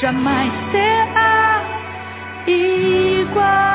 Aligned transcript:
jamais 0.00 0.50
será 0.72 1.62
igual. 2.46 3.69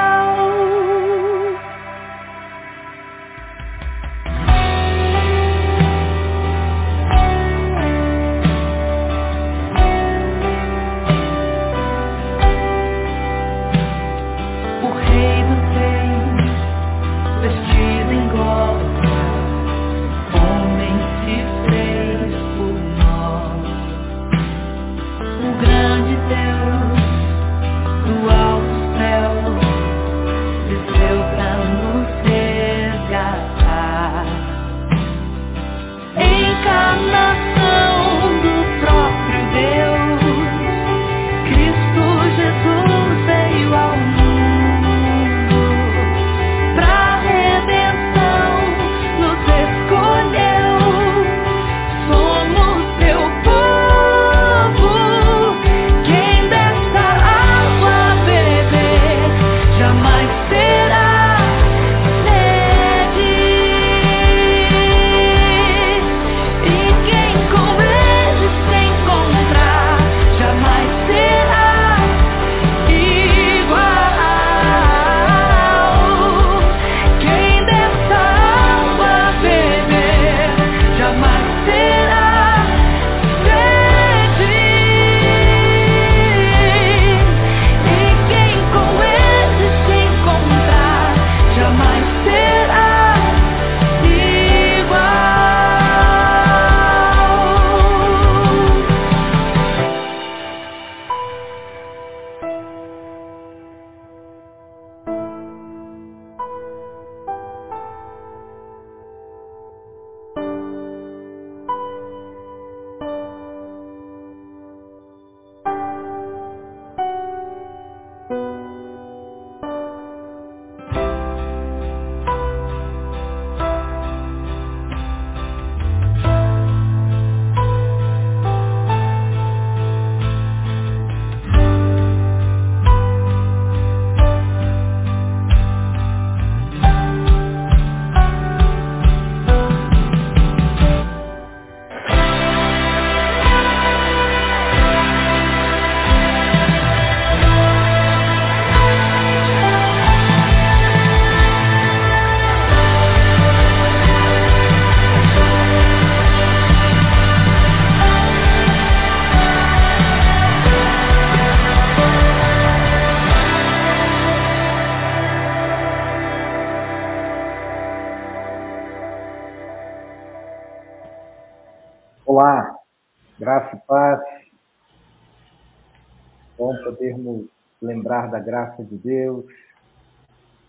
Lembrar 177.81 178.30
da 178.30 178.40
graça 178.40 178.84
de 178.84 178.98
Deus, 178.98 179.46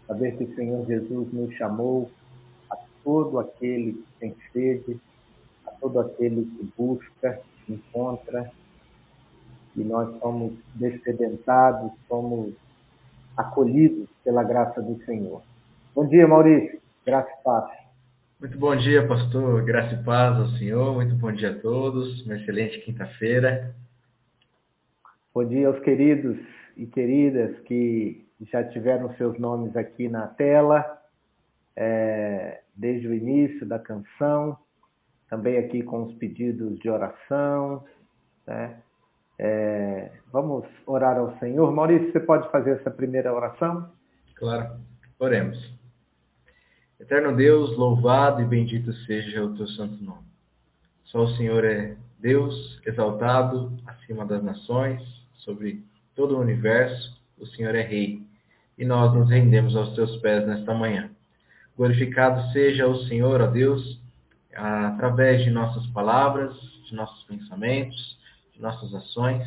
saber 0.07 0.37
que 0.37 0.45
o 0.45 0.55
Senhor 0.55 0.87
Jesus 0.87 1.33
nos 1.33 1.55
chamou 1.55 2.11
a 2.71 2.77
todo 3.03 3.39
aquele 3.41 3.95
que 3.95 4.07
tem 4.21 4.37
sede, 4.53 5.01
a 5.67 5.71
todo 5.73 6.01
aquele 6.01 6.45
que 6.45 6.73
busca, 6.77 7.41
encontra, 7.69 8.51
e 9.75 9.81
nós 9.81 10.19
somos 10.21 10.55
descedentados, 10.75 11.93
somos 12.09 12.55
acolhidos 13.37 14.09
pela 14.25 14.43
graça 14.43 14.81
do 14.81 15.03
Senhor. 15.05 15.43
Bom 15.95 16.07
dia, 16.07 16.27
Maurício. 16.27 16.81
Graça 17.05 17.29
e 17.31 17.45
paz. 17.45 17.86
Muito 18.39 18.59
bom 18.59 18.77
dia, 18.77 19.09
pastor. 19.09 19.65
Graça 19.65 19.95
e 19.95 20.05
paz 20.05 20.39
ao 20.39 20.47
Senhor. 20.59 20.95
Muito 20.95 21.15
bom 21.15 21.33
dia 21.33 21.53
a 21.53 21.59
todos. 21.59 22.23
Uma 22.27 22.37
excelente 22.37 22.81
quinta-feira. 22.81 23.75
Bom 25.35 25.43
dia 25.43 25.67
aos 25.67 25.81
queridos 25.81 26.37
e 26.77 26.87
queridas 26.87 27.59
que 27.61 28.27
já 28.53 28.63
tiveram 28.63 29.15
seus 29.17 29.39
nomes 29.39 29.75
aqui 29.75 30.07
na 30.07 30.27
tela, 30.27 31.01
é, 31.75 32.61
desde 32.75 33.09
o 33.09 33.15
início 33.15 33.65
da 33.65 33.79
canção, 33.79 34.59
também 35.31 35.57
aqui 35.57 35.83
com 35.83 36.03
os 36.03 36.15
pedidos 36.17 36.79
de 36.79 36.91
oração. 36.91 37.85
Né? 38.47 38.77
É, 39.39 40.11
vamos 40.31 40.67
orar 40.87 41.17
ao 41.17 41.39
Senhor. 41.39 41.73
Maurício, 41.73 42.13
você 42.13 42.21
pode 42.21 42.51
fazer 42.51 42.73
essa 42.73 42.91
primeira 42.91 43.33
oração? 43.33 43.91
Claro, 44.35 44.79
oremos. 45.19 45.76
Eterno 46.99 47.37
Deus, 47.37 47.77
louvado 47.77 48.41
e 48.41 48.47
bendito 48.47 48.91
seja 49.05 49.45
o 49.45 49.55
teu 49.55 49.69
santo 49.69 50.03
nome. 50.03 50.25
Só 51.05 51.25
o 51.25 51.37
Senhor 51.37 51.63
é 51.63 51.95
Deus, 52.19 52.81
exaltado 52.87 53.71
acima 53.87 54.25
das 54.25 54.43
nações, 54.43 55.03
sobre 55.35 55.85
todo 56.15 56.35
o 56.35 56.41
universo, 56.41 57.15
o 57.39 57.47
Senhor 57.49 57.75
é 57.75 57.83
Rei, 57.83 58.23
e 58.79 58.85
nós 58.87 59.13
nos 59.13 59.29
rendemos 59.29 59.77
aos 59.77 59.95
teus 59.95 60.17
pés 60.23 60.47
nesta 60.47 60.73
manhã. 60.73 61.11
Glorificado 61.77 62.51
seja 62.53 62.87
o 62.87 63.05
Senhor, 63.05 63.43
ó 63.43 63.47
Deus, 63.47 64.01
através 64.55 65.45
de 65.45 65.51
nossas 65.51 65.87
palavras, 65.89 66.57
de 66.89 66.95
nossos 66.95 67.23
pensamentos, 67.25 68.19
de 68.55 68.63
nossas 68.63 68.95
ações, 68.95 69.47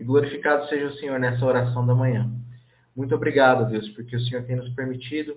e 0.00 0.02
glorificado 0.02 0.66
seja 0.68 0.86
o 0.86 0.94
Senhor 0.94 1.20
nessa 1.20 1.44
oração 1.44 1.86
da 1.86 1.94
manhã. 1.94 2.30
Muito 2.96 3.14
obrigado, 3.14 3.68
Deus, 3.68 3.86
porque 3.90 4.16
o 4.16 4.20
Senhor 4.20 4.44
tem 4.44 4.56
nos 4.56 4.70
permitido 4.70 5.36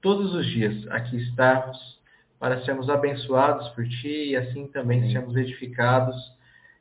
todos 0.00 0.34
os 0.34 0.46
dias 0.46 0.86
aqui 0.88 1.16
estarmos 1.16 1.98
para 2.38 2.62
sermos 2.64 2.88
abençoados 2.88 3.68
por 3.70 3.84
Ti 3.84 4.30
e 4.30 4.36
assim 4.36 4.66
também 4.68 5.00
Amém. 5.00 5.12
sermos 5.12 5.36
edificados 5.36 6.16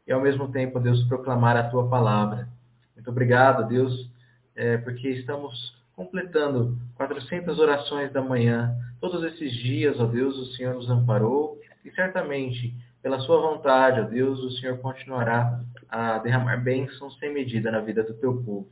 e 0.07 0.11
ao 0.11 0.21
mesmo 0.21 0.49
tempo, 0.51 0.79
Deus, 0.79 1.03
proclamar 1.07 1.57
a 1.57 1.69
Tua 1.69 1.89
palavra. 1.89 2.47
Muito 2.95 3.09
obrigado, 3.09 3.67
Deus, 3.67 4.09
é, 4.55 4.77
porque 4.77 5.09
estamos 5.09 5.75
completando 5.95 6.77
400 6.95 7.59
orações 7.59 8.13
da 8.13 8.21
manhã. 8.21 8.73
Todos 9.01 9.23
esses 9.23 9.51
dias, 9.51 9.99
ó 9.99 10.05
Deus, 10.05 10.37
o 10.37 10.45
Senhor 10.55 10.75
nos 10.75 10.89
amparou 10.89 11.59
e 11.83 11.91
certamente, 11.91 12.73
pela 13.01 13.19
sua 13.19 13.41
vontade, 13.41 13.99
ó 13.99 14.03
Deus, 14.03 14.39
o 14.39 14.51
Senhor 14.51 14.77
continuará 14.77 15.59
a 15.89 16.19
derramar 16.19 16.57
bênçãos 16.57 17.17
sem 17.19 17.33
medida 17.33 17.71
na 17.71 17.79
vida 17.79 18.03
do 18.03 18.13
teu 18.13 18.41
povo. 18.43 18.67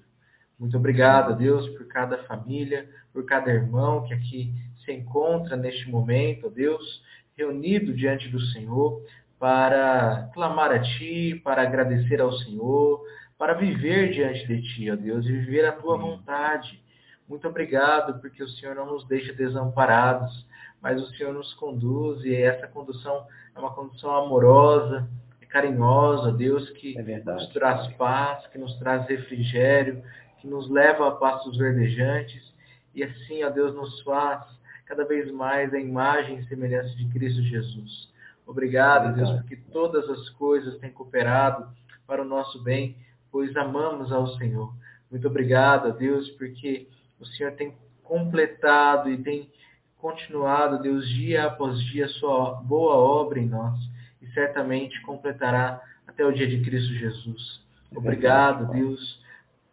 Muito 0.57 0.77
obrigado, 0.77 1.35
Deus, 1.35 1.67
por 1.69 1.85
cada 1.87 2.17
família, 2.23 2.89
por 3.11 3.25
cada 3.25 3.51
irmão 3.51 4.03
que 4.03 4.13
aqui 4.13 4.53
se 4.83 4.91
encontra 4.93 5.57
neste 5.57 5.89
momento, 5.89 6.49
Deus, 6.49 7.03
reunido 7.37 7.93
diante 7.93 8.29
do 8.29 8.39
Senhor, 8.39 9.01
para 9.37 10.29
clamar 10.33 10.71
a 10.71 10.79
Ti, 10.79 11.41
para 11.43 11.61
agradecer 11.61 12.21
ao 12.21 12.31
Senhor, 12.31 13.03
para 13.37 13.53
viver 13.53 14.11
diante 14.11 14.47
de 14.47 14.61
Ti, 14.61 14.91
ó 14.91 14.95
Deus, 14.95 15.25
e 15.25 15.31
viver 15.31 15.65
a 15.65 15.73
Tua 15.73 15.97
vontade. 15.97 16.81
Muito 17.27 17.47
obrigado, 17.47 18.21
porque 18.21 18.41
o 18.41 18.47
Senhor 18.47 18.75
não 18.75 18.85
nos 18.85 19.05
deixa 19.07 19.33
desamparados, 19.33 20.47
mas 20.81 21.01
o 21.01 21.07
Senhor 21.15 21.33
nos 21.33 21.53
conduz, 21.55 22.23
e 22.23 22.33
essa 22.33 22.67
condução 22.67 23.25
é 23.55 23.59
uma 23.59 23.73
condução 23.73 24.11
amorosa, 24.15 25.07
é 25.41 25.45
carinhosa, 25.45 26.31
Deus, 26.31 26.69
que 26.71 26.97
É 26.97 27.01
nos 27.01 27.47
traz 27.49 27.87
paz, 27.93 28.47
que 28.47 28.57
nos 28.57 28.77
traz 28.77 29.05
refrigério, 29.07 30.01
que 30.45 30.49
nos 30.49 30.69
leva 30.69 31.07
a 31.07 31.11
pastos 31.11 31.57
verdejantes, 31.57 32.53
e 32.93 33.03
assim, 33.03 33.43
ó 33.43 33.49
Deus, 33.49 33.73
nos 33.73 33.99
faz 34.01 34.43
cada 34.85 35.03
vez 35.03 35.31
mais 35.31 35.73
a 35.73 35.79
imagem 35.79 36.37
e 36.37 36.45
semelhança 36.45 36.95
de 36.95 37.07
Cristo 37.07 37.41
Jesus. 37.41 38.13
Obrigado, 38.45 39.15
Deus, 39.15 39.31
porque 39.39 39.55
todas 39.73 40.07
as 40.07 40.29
coisas 40.29 40.77
têm 40.77 40.91
cooperado 40.91 41.67
para 42.05 42.21
o 42.21 42.25
nosso 42.25 42.61
bem, 42.61 42.95
pois 43.31 43.57
amamos 43.57 44.11
ao 44.11 44.27
Senhor. 44.37 44.71
Muito 45.09 45.27
obrigado, 45.27 45.91
Deus, 45.97 46.29
porque 46.31 46.87
o 47.19 47.25
Senhor 47.25 47.53
tem 47.53 47.73
completado 48.03 49.09
e 49.09 49.17
tem 49.17 49.51
continuado, 49.97 50.79
Deus, 50.79 51.09
dia 51.09 51.45
após 51.45 51.79
dia, 51.85 52.07
sua 52.07 52.51
boa 52.61 52.93
obra 52.93 53.39
em 53.39 53.47
nós 53.47 53.79
e 54.21 54.27
certamente 54.27 55.01
completará 55.01 55.81
até 56.05 56.23
o 56.23 56.31
dia 56.31 56.47
de 56.47 56.61
Cristo 56.63 56.93
Jesus. 56.93 57.65
Obrigado, 57.95 58.71
Deus, 58.71 59.24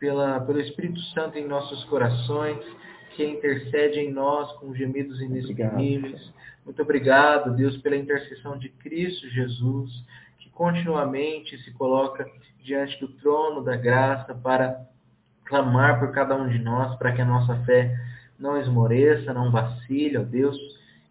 pela, 0.02 0.40
pelo 0.40 0.60
Espírito 0.60 0.99
Santo 1.14 1.38
em 1.38 1.46
nossos 1.46 1.84
corações, 1.84 2.58
que 3.14 3.25
intercede 3.25 4.00
em 4.00 4.12
nós 4.12 4.50
com 4.54 4.75
gemidos 4.75 5.20
inexprimíveis. 5.20 6.20
Muito 6.64 6.82
obrigado, 6.82 7.54
Deus, 7.54 7.76
pela 7.76 7.94
intercessão 7.94 8.58
de 8.58 8.69
Cristo 8.69 9.28
Jesus, 9.28 9.93
que 10.40 10.50
continuamente 10.50 11.56
se 11.58 11.70
coloca 11.70 12.26
diante 12.64 12.99
do 12.99 13.12
trono 13.19 13.62
da 13.62 13.76
graça 13.76 14.34
para 14.34 14.84
clamar 15.44 16.00
por 16.00 16.10
cada 16.10 16.34
um 16.34 16.48
de 16.48 16.58
nós, 16.58 16.96
para 16.96 17.12
que 17.12 17.22
a 17.22 17.25
nossa 17.25 17.55
fé 17.64 17.96
não 18.37 18.60
esmoreça, 18.60 19.32
não 19.32 19.52
vacile, 19.52 20.19
ó 20.19 20.25
Deus. 20.25 20.56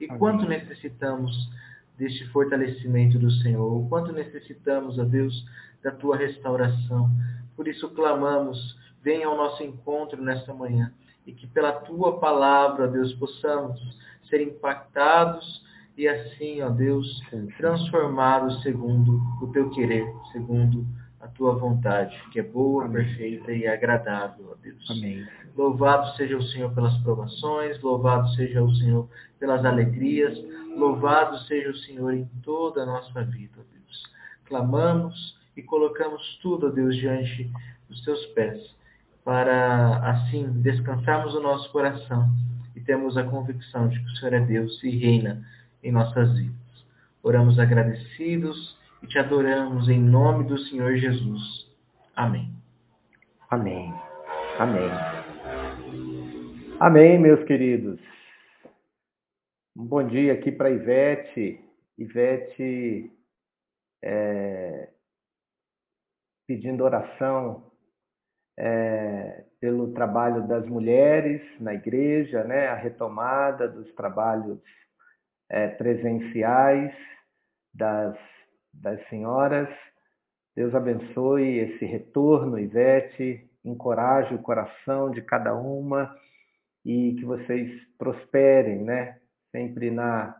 E 0.01 0.05
Amém. 0.05 0.19
quanto 0.19 0.45
necessitamos 0.45 1.49
deste 1.97 2.27
fortalecimento 2.31 3.17
do 3.17 3.31
Senhor, 3.31 3.71
o 3.73 3.87
quanto 3.87 4.11
necessitamos, 4.11 4.99
ó 4.99 5.05
Deus, 5.05 5.45
da 5.81 5.91
tua 5.91 6.17
restauração. 6.17 7.09
Por 7.55 7.67
isso 7.67 7.89
clamamos, 7.89 8.77
venha 9.03 9.27
ao 9.27 9.37
nosso 9.37 9.63
encontro 9.63 10.21
nesta 10.21 10.53
manhã 10.53 10.91
e 11.25 11.31
que 11.33 11.47
pela 11.47 11.71
tua 11.71 12.19
palavra, 12.19 12.87
Deus, 12.87 13.13
possamos 13.13 13.79
ser 14.29 14.41
impactados 14.41 15.63
e 15.97 16.07
assim, 16.07 16.61
ó 16.61 16.69
Deus, 16.69 17.07
transformados 17.57 18.61
segundo 18.63 19.21
o 19.41 19.47
teu 19.51 19.69
querer, 19.69 20.05
segundo 20.31 20.85
a 21.19 21.27
tua 21.27 21.53
vontade, 21.53 22.19
que 22.31 22.39
é 22.39 22.43
boa, 22.43 22.85
Amém. 22.85 23.03
perfeita 23.03 23.51
e 23.51 23.67
agradável, 23.67 24.49
ó 24.51 24.55
Deus. 24.61 24.89
Amém. 24.89 25.27
Louvado 25.55 26.15
seja 26.15 26.37
o 26.37 26.41
Senhor 26.41 26.73
pelas 26.73 26.97
provações, 26.99 27.79
louvado 27.81 28.29
seja 28.29 28.63
o 28.63 28.73
Senhor 28.75 29.07
pelas 29.39 29.63
alegrias, 29.63 30.35
louvado 30.75 31.37
seja 31.41 31.69
o 31.69 31.75
Senhor 31.75 32.13
em 32.13 32.25
toda 32.41 32.83
a 32.83 32.85
nossa 32.85 33.23
vida, 33.23 33.53
ó 33.59 33.63
Deus. 33.71 34.03
Clamamos 34.45 35.39
e 35.55 35.61
colocamos 35.61 36.39
tudo, 36.41 36.67
ó 36.67 36.69
Deus, 36.69 36.95
diante 36.95 37.51
dos 37.89 38.03
teus 38.03 38.25
pés, 38.27 38.75
para 39.23 39.97
assim 40.09 40.61
descansarmos 40.61 41.35
o 41.35 41.41
nosso 41.41 41.71
coração 41.71 42.29
e 42.75 42.81
termos 42.81 43.17
a 43.17 43.23
convicção 43.23 43.87
de 43.87 43.99
que 43.99 44.05
o 44.05 44.15
Senhor 44.17 44.33
é 44.33 44.39
Deus 44.39 44.81
e 44.83 44.89
reina 44.89 45.45
em 45.83 45.91
nossas 45.91 46.33
vidas. 46.37 46.85
Oramos 47.21 47.59
agradecidos 47.59 48.77
e 49.03 49.07
te 49.07 49.19
adoramos 49.19 49.89
em 49.89 49.99
nome 49.99 50.45
do 50.45 50.57
Senhor 50.57 50.95
Jesus. 50.97 51.67
Amém. 52.15 52.51
Amém. 53.49 53.93
Amém. 54.57 54.89
Amém, 56.79 57.19
meus 57.19 57.43
queridos. 57.43 57.99
Um 59.75 59.85
bom 59.85 60.05
dia 60.07 60.33
aqui 60.33 60.51
para 60.51 60.71
Ivete. 60.71 61.59
Ivete 61.97 63.11
é, 64.03 64.89
pedindo 66.51 66.83
oração 66.83 67.63
é, 68.59 69.45
pelo 69.61 69.93
trabalho 69.93 70.45
das 70.49 70.67
mulheres 70.67 71.41
na 71.61 71.73
igreja, 71.73 72.43
né? 72.43 72.67
A 72.67 72.75
retomada 72.75 73.69
dos 73.69 73.89
trabalhos 73.93 74.59
é, 75.49 75.69
presenciais 75.69 76.93
das, 77.73 78.17
das 78.73 78.99
senhoras. 79.07 79.69
Deus 80.53 80.75
abençoe 80.75 81.59
esse 81.59 81.85
retorno, 81.85 82.59
Ivete, 82.59 83.49
encoraje 83.63 84.35
o 84.35 84.41
coração 84.41 85.09
de 85.09 85.21
cada 85.21 85.55
uma 85.55 86.13
e 86.83 87.15
que 87.17 87.23
vocês 87.23 87.71
prosperem, 87.97 88.83
né? 88.83 89.17
Sempre 89.53 89.89
na, 89.89 90.35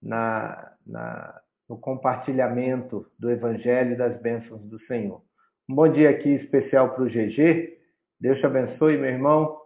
na, 0.00 0.76
na, 0.86 1.40
no 1.68 1.76
compartilhamento 1.76 3.04
do 3.18 3.28
Evangelho 3.28 3.94
e 3.94 3.96
das 3.96 4.16
bênçãos 4.22 4.62
do 4.62 4.78
Senhor. 4.86 5.28
Um 5.70 5.74
bom 5.76 5.86
dia 5.86 6.10
aqui 6.10 6.30
especial 6.30 6.90
para 6.90 7.04
o 7.04 7.08
GG. 7.08 7.78
Deus 8.20 8.40
te 8.40 8.44
abençoe, 8.44 8.98
meu 8.98 9.08
irmão. 9.08 9.56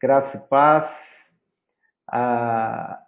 Graça 0.00 0.38
e 0.38 0.48
paz. 0.48 0.90
A, 2.08 2.98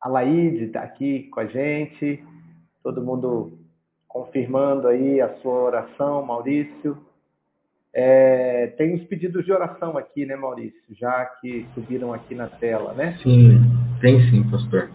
a 0.00 0.08
Laíde 0.08 0.64
está 0.64 0.80
aqui 0.80 1.28
com 1.32 1.38
a 1.38 1.46
gente. 1.46 2.24
Todo 2.82 3.04
mundo 3.04 3.56
confirmando 4.08 4.88
aí 4.88 5.20
a 5.20 5.32
sua 5.34 5.52
oração, 5.52 6.26
Maurício. 6.26 6.98
É, 7.92 8.66
tem 8.76 8.96
uns 8.96 9.04
pedidos 9.04 9.44
de 9.44 9.52
oração 9.52 9.96
aqui, 9.96 10.26
né, 10.26 10.34
Maurício? 10.34 10.82
Já 10.90 11.24
que 11.40 11.64
subiram 11.72 12.12
aqui 12.12 12.34
na 12.34 12.48
tela, 12.48 12.92
né? 12.94 13.16
Sim, 13.22 13.60
tem 14.00 14.28
sim, 14.28 14.42
pastor. 14.50 14.90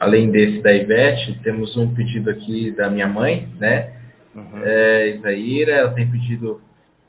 Além 0.00 0.30
desse 0.30 0.62
da 0.62 0.72
Ivete, 0.72 1.42
temos 1.42 1.76
um 1.76 1.94
pedido 1.94 2.30
aqui 2.30 2.70
da 2.70 2.88
minha 2.88 3.06
mãe, 3.06 3.46
né? 3.58 4.02
Uhum. 4.34 4.62
É, 4.64 5.08
Isaíra, 5.16 5.72
ela 5.72 5.92
tem 5.92 6.10
pedido 6.10 6.60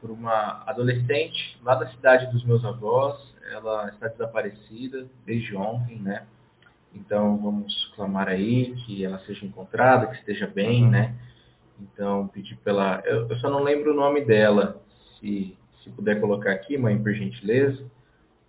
por 0.01 0.12
uma 0.12 0.63
adolescente 0.67 1.58
lá 1.63 1.75
da 1.75 1.88
cidade 1.88 2.32
dos 2.32 2.44
meus 2.44 2.63
avós. 2.63 3.17
Ela 3.51 3.89
está 3.89 4.08
desaparecida 4.08 5.05
desde 5.25 5.55
ontem, 5.55 6.00
né? 6.00 6.24
Então 6.94 7.38
vamos 7.38 7.91
clamar 7.96 8.27
aí 8.27 8.74
que 8.86 9.03
ela 9.03 9.20
seja 9.20 9.46
encontrada, 9.46 10.08
que 10.08 10.15
esteja 10.15 10.48
bem, 10.48 10.84
Uhum. 10.86 10.89
né? 10.91 11.15
Então 11.82 12.27
pedir 12.29 12.55
pela. 12.58 13.01
Eu, 13.05 13.27
eu 13.27 13.36
só 13.38 13.50
não 13.50 13.62
lembro 13.63 13.91
o 13.91 13.96
nome 13.96 14.22
dela. 14.22 14.82
Se, 15.20 15.58
se 15.84 15.89
puder 15.89 16.20
colocar 16.22 16.51
aqui, 16.51 16.77
mãe, 16.77 16.98
por 17.01 17.12
gentileza. 17.13 17.84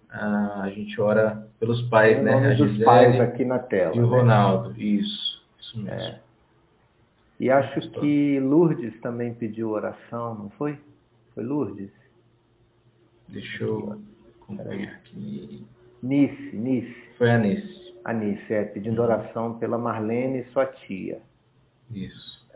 Ah, 0.09 0.61
a 0.62 0.71
gente 0.71 0.99
ora 1.00 1.47
pelos 1.59 1.83
pais, 1.88 2.18
o 2.18 2.23
né? 2.23 2.52
A 2.52 2.54
dos 2.54 2.78
pais 2.85 3.21
aqui 3.21 3.45
na 3.45 3.59
tela. 3.59 3.95
e 3.97 3.99
o 3.99 4.02
né? 4.02 4.09
Ronaldo. 4.09 4.80
Isso, 4.80 5.42
isso 5.59 5.78
mesmo. 5.80 6.00
É. 6.00 6.21
E 7.38 7.50
acho 7.50 7.90
que 7.93 8.40
Lourdes 8.40 8.99
também 9.00 9.35
pediu 9.35 9.71
oração, 9.71 10.35
não 10.35 10.50
foi? 10.50 10.78
Foi 11.35 11.45
Lourdes? 11.45 11.90
Deixa 13.28 13.64
eu 13.64 14.00
acompanhar 14.43 14.95
aqui. 14.95 15.66
Nice, 16.02 16.57
Nice. 16.57 16.95
Foi 17.19 17.31
a 17.31 17.38
Nice. 17.38 17.95
A 18.05 18.12
Nice, 18.12 18.52
é, 18.52 18.64
pedindo 18.64 19.02
oração 19.02 19.59
pela 19.59 19.76
Marlene 19.76 20.40
e 20.40 20.52
sua 20.52 20.66
tia. 20.66 21.21
Isso. 21.90 22.47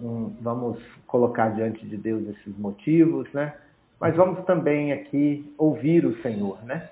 Hum, 0.00 0.34
vamos 0.40 0.78
colocar 1.06 1.50
diante 1.50 1.86
de 1.86 1.96
Deus 1.96 2.26
esses 2.28 2.56
motivos, 2.56 3.30
né? 3.32 3.54
Mas 4.00 4.16
vamos 4.16 4.44
também 4.46 4.92
aqui 4.92 5.52
ouvir 5.58 6.06
o 6.06 6.20
Senhor, 6.22 6.62
né? 6.64 6.88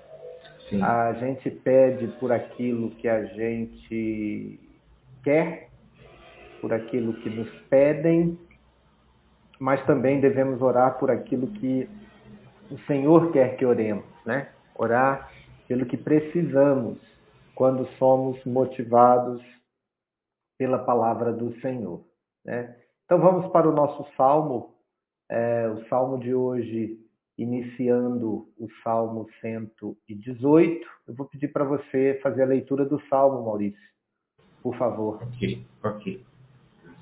Sim. 0.69 0.81
A 0.83 1.13
gente 1.13 1.49
pede 1.49 2.07
por 2.19 2.31
aquilo 2.31 2.91
que 2.91 3.07
a 3.07 3.25
gente 3.25 4.59
quer, 5.23 5.69
por 6.61 6.71
aquilo 6.71 7.13
que 7.21 7.29
nos 7.29 7.49
pedem, 7.69 8.37
mas 9.59 9.83
também 9.85 10.21
devemos 10.21 10.61
orar 10.61 10.99
por 10.99 11.09
aquilo 11.09 11.47
que 11.47 11.89
o 12.69 12.77
Senhor 12.85 13.31
quer 13.31 13.57
que 13.57 13.65
oremos, 13.65 14.05
né? 14.25 14.49
Orar 14.75 15.31
pelo 15.67 15.85
que 15.85 15.97
precisamos 15.97 16.99
quando 17.55 17.87
somos 17.97 18.43
motivados 18.45 19.43
pela 20.57 20.79
palavra 20.79 21.33
do 21.33 21.59
Senhor, 21.61 22.03
né? 22.45 22.75
Então 23.05 23.19
vamos 23.19 23.51
para 23.51 23.67
o 23.67 23.73
nosso 23.73 24.05
salmo, 24.15 24.75
é, 25.27 25.67
o 25.67 25.87
salmo 25.87 26.19
de 26.19 26.33
hoje, 26.33 26.99
iniciando 27.41 28.49
o 28.59 28.67
salmo 28.83 29.25
118. 29.39 30.85
Eu 31.07 31.15
vou 31.15 31.25
pedir 31.25 31.47
para 31.47 31.63
você 31.63 32.19
fazer 32.21 32.43
a 32.43 32.47
leitura 32.47 32.85
do 32.85 33.01
salmo, 33.09 33.45
Maurício, 33.45 33.79
por 34.61 34.75
favor. 34.75 35.23
Ok, 35.23 35.65
ok. 35.81 36.25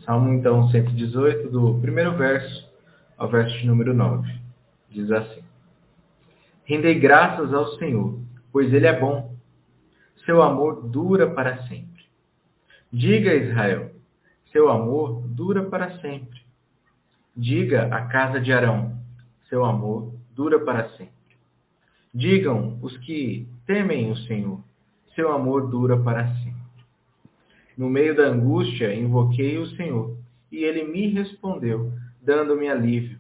Salmo, 0.05 0.31
então, 0.33 0.69
118, 0.69 1.49
do 1.49 1.81
primeiro 1.81 2.15
verso 2.15 2.71
ao 3.17 3.27
verso 3.27 3.65
número 3.65 3.95
9. 3.95 4.31
Diz 4.91 5.09
assim. 5.11 5.43
Rendei 6.65 6.99
graças 6.99 7.51
ao 7.51 7.75
Senhor, 7.77 8.19
pois 8.51 8.71
Ele 8.71 8.85
é 8.85 8.97
bom. 8.97 9.35
seu 10.23 10.41
amor 10.41 10.87
dura 10.87 11.29
para 11.31 11.63
sempre. 11.67 12.05
Diga 12.91 13.31
a 13.31 13.35
Israel, 13.35 13.91
seu 14.51 14.69
amor 14.69 15.21
dura 15.29 15.63
para 15.63 15.99
sempre. 15.99 16.41
Diga 17.35 17.87
à 17.95 18.07
casa 18.07 18.41
de 18.41 18.51
Arão, 18.51 18.99
seu 19.47 19.63
amor 19.63 20.16
dura 20.37 20.59
para 20.59 20.87
sempre. 20.91 21.11
Digam 22.13 22.77
os 22.83 22.95
que 22.99 23.47
temem 23.65 24.11
o 24.11 24.15
Senhor, 24.15 24.63
seu 25.15 25.31
amor 25.31 25.67
dura 25.67 25.97
para 25.97 26.27
sempre. 26.35 26.53
No 27.75 27.89
meio 27.89 28.15
da 28.15 28.27
angústia, 28.27 28.93
invoquei 28.93 29.57
o 29.57 29.65
Senhor, 29.75 30.15
e 30.51 30.63
ele 30.63 30.83
me 30.83 31.07
respondeu, 31.07 31.91
dando-me 32.21 32.69
alívio. 32.69 33.19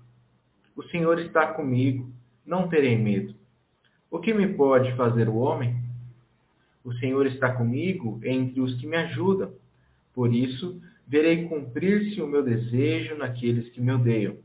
O 0.75 0.83
Senhor 0.83 1.19
está 1.19 1.47
comigo, 1.47 2.07
não 2.45 2.67
terei 2.67 2.95
medo. 2.95 3.33
O 4.11 4.19
que 4.19 4.31
me 4.31 4.47
pode 4.53 4.95
fazer 4.95 5.27
o 5.27 5.37
homem? 5.37 5.75
O 6.83 6.93
Senhor 6.93 7.25
está 7.25 7.51
comigo 7.51 8.19
entre 8.23 8.61
os 8.61 8.75
que 8.75 8.85
me 8.85 8.95
ajudam. 8.95 9.51
Por 10.13 10.33
isso, 10.33 10.79
verei 11.07 11.47
cumprir-se 11.47 12.21
o 12.21 12.27
meu 12.27 12.43
desejo 12.43 13.17
naqueles 13.17 13.69
que 13.69 13.81
me 13.81 13.91
odeiam. 13.91 14.37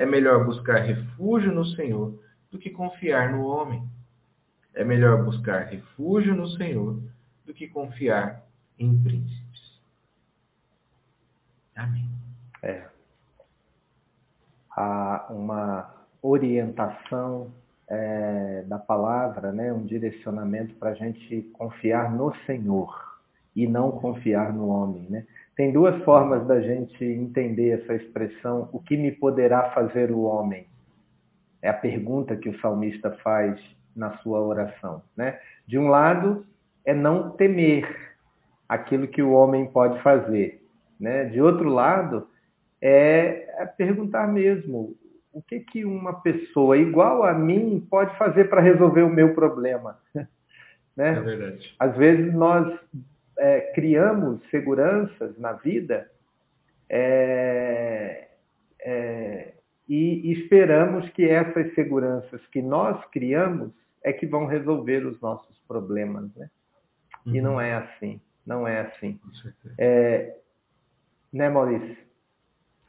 É 0.00 0.06
melhor 0.06 0.46
buscar 0.46 0.78
refúgio 0.78 1.52
no 1.52 1.62
Senhor 1.62 2.18
do 2.50 2.58
que 2.58 2.70
confiar 2.70 3.30
no 3.30 3.44
homem. 3.44 3.86
É 4.72 4.82
melhor 4.82 5.22
buscar 5.22 5.66
refúgio 5.66 6.34
no 6.34 6.48
Senhor 6.48 6.98
do 7.44 7.52
que 7.52 7.68
confiar 7.68 8.42
em 8.78 8.98
príncipes. 9.02 9.78
Amém. 11.76 12.08
É. 12.62 12.86
Há 14.74 15.26
uma 15.28 15.94
orientação 16.22 17.52
é, 17.86 18.64
da 18.66 18.78
palavra, 18.78 19.52
né, 19.52 19.70
um 19.70 19.84
direcionamento 19.84 20.76
para 20.76 20.92
a 20.92 20.94
gente 20.94 21.42
confiar 21.52 22.10
no 22.10 22.34
Senhor 22.46 23.20
e 23.54 23.66
não 23.66 23.90
confiar 23.90 24.50
no 24.50 24.66
homem. 24.68 25.06
Né? 25.10 25.26
Tem 25.60 25.70
duas 25.70 26.02
formas 26.04 26.46
da 26.46 26.58
gente 26.58 27.04
entender 27.04 27.82
essa 27.82 27.94
expressão, 27.94 28.70
o 28.72 28.80
que 28.80 28.96
me 28.96 29.12
poderá 29.12 29.70
fazer 29.72 30.10
o 30.10 30.22
homem? 30.22 30.66
É 31.60 31.68
a 31.68 31.74
pergunta 31.74 32.34
que 32.34 32.48
o 32.48 32.58
salmista 32.60 33.10
faz 33.22 33.60
na 33.94 34.16
sua 34.20 34.40
oração. 34.40 35.02
Né? 35.14 35.38
De 35.66 35.78
um 35.78 35.88
lado, 35.88 36.46
é 36.82 36.94
não 36.94 37.32
temer 37.32 37.86
aquilo 38.66 39.06
que 39.06 39.20
o 39.20 39.32
homem 39.32 39.66
pode 39.66 40.02
fazer. 40.02 40.64
Né? 40.98 41.26
De 41.26 41.42
outro 41.42 41.68
lado, 41.68 42.26
é, 42.80 43.62
é 43.62 43.66
perguntar 43.66 44.26
mesmo 44.28 44.96
o 45.30 45.42
que, 45.42 45.60
que 45.60 45.84
uma 45.84 46.22
pessoa 46.22 46.78
igual 46.78 47.22
a 47.22 47.34
mim 47.34 47.86
pode 47.90 48.16
fazer 48.16 48.48
para 48.48 48.62
resolver 48.62 49.02
o 49.02 49.10
meu 49.10 49.34
problema. 49.34 49.98
né? 50.96 51.18
É 51.18 51.20
verdade. 51.20 51.76
Às 51.78 51.94
vezes 51.98 52.32
nós 52.32 52.66
é, 53.40 53.72
criamos 53.74 54.38
seguranças 54.50 55.36
na 55.38 55.54
vida 55.54 56.10
é, 56.90 58.28
é, 58.82 59.54
e 59.88 60.30
esperamos 60.32 61.08
que 61.10 61.24
essas 61.24 61.74
seguranças 61.74 62.46
que 62.48 62.60
nós 62.60 63.02
criamos 63.06 63.72
é 64.04 64.12
que 64.12 64.26
vão 64.26 64.44
resolver 64.44 65.06
os 65.06 65.18
nossos 65.22 65.58
problemas. 65.66 66.30
Né? 66.36 66.50
Uhum. 67.24 67.34
E 67.34 67.40
não 67.40 67.54
uhum. 67.54 67.60
é 67.62 67.74
assim. 67.74 68.20
Não 68.46 68.68
é 68.68 68.80
assim. 68.80 69.18
É, 69.78 70.36
né, 71.32 71.48
Maurício? 71.48 71.96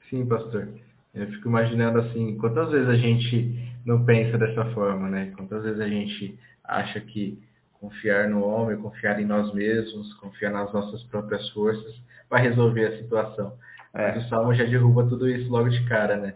Sim, 0.10 0.26
pastor. 0.26 0.68
Eu 1.14 1.28
fico 1.28 1.48
imaginando 1.48 2.00
assim, 2.00 2.38
quantas 2.38 2.72
vezes 2.72 2.90
a 2.90 2.96
gente 2.96 3.54
não 3.86 4.04
pensa 4.04 4.38
dessa 4.38 4.66
forma, 4.74 5.10
né? 5.10 5.34
Quantas 5.38 5.64
vezes 5.64 5.80
a 5.80 5.88
gente 5.88 6.38
acha 6.64 7.00
que 7.02 7.42
confiar 7.82 8.30
no 8.30 8.46
homem, 8.46 8.78
confiar 8.78 9.20
em 9.20 9.26
nós 9.26 9.52
mesmos, 9.54 10.14
confiar 10.14 10.52
nas 10.52 10.72
nossas 10.72 11.04
próprias 11.06 11.50
forças 11.50 12.00
vai 12.30 12.44
resolver 12.44 12.86
a 12.86 12.98
situação. 12.98 13.58
É. 13.94 14.14
Mas 14.14 14.26
o 14.26 14.30
Salmo 14.30 14.54
já 14.54 14.64
derruba 14.64 15.06
tudo 15.10 15.28
isso 15.28 15.52
logo 15.52 15.68
de 15.68 15.86
cara, 15.90 16.16
né? 16.16 16.36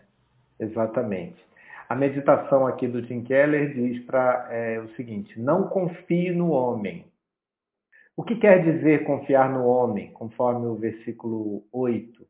Exatamente. 0.59 1.37
A 1.87 1.95
meditação 1.95 2.65
aqui 2.65 2.87
do 2.87 3.03
Tim 3.03 3.23
Keller 3.23 3.73
diz 3.73 4.03
para 4.05 4.47
é, 4.51 4.79
o 4.79 4.89
seguinte: 4.95 5.39
não 5.39 5.67
confie 5.67 6.31
no 6.31 6.49
homem, 6.49 7.05
o 8.17 8.23
que 8.23 8.35
quer 8.35 8.63
dizer 8.63 9.05
confiar 9.05 9.49
no 9.51 9.65
homem, 9.65 10.11
conforme 10.11 10.65
o 10.65 10.75
versículo 10.75 11.63
8, 11.71 12.25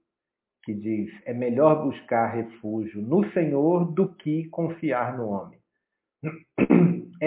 que 0.64 0.74
diz: 0.74 1.10
é 1.26 1.34
melhor 1.34 1.84
buscar 1.84 2.28
refúgio 2.28 3.02
no 3.02 3.32
Senhor 3.32 3.86
do 3.94 4.10
que 4.10 4.48
confiar 4.50 5.18
no 5.18 5.30
homem? 5.30 5.60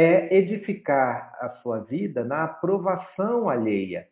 É 0.00 0.32
edificar 0.32 1.36
a 1.40 1.50
sua 1.60 1.80
vida 1.80 2.22
na 2.22 2.44
aprovação 2.44 3.50
alheia. 3.50 4.06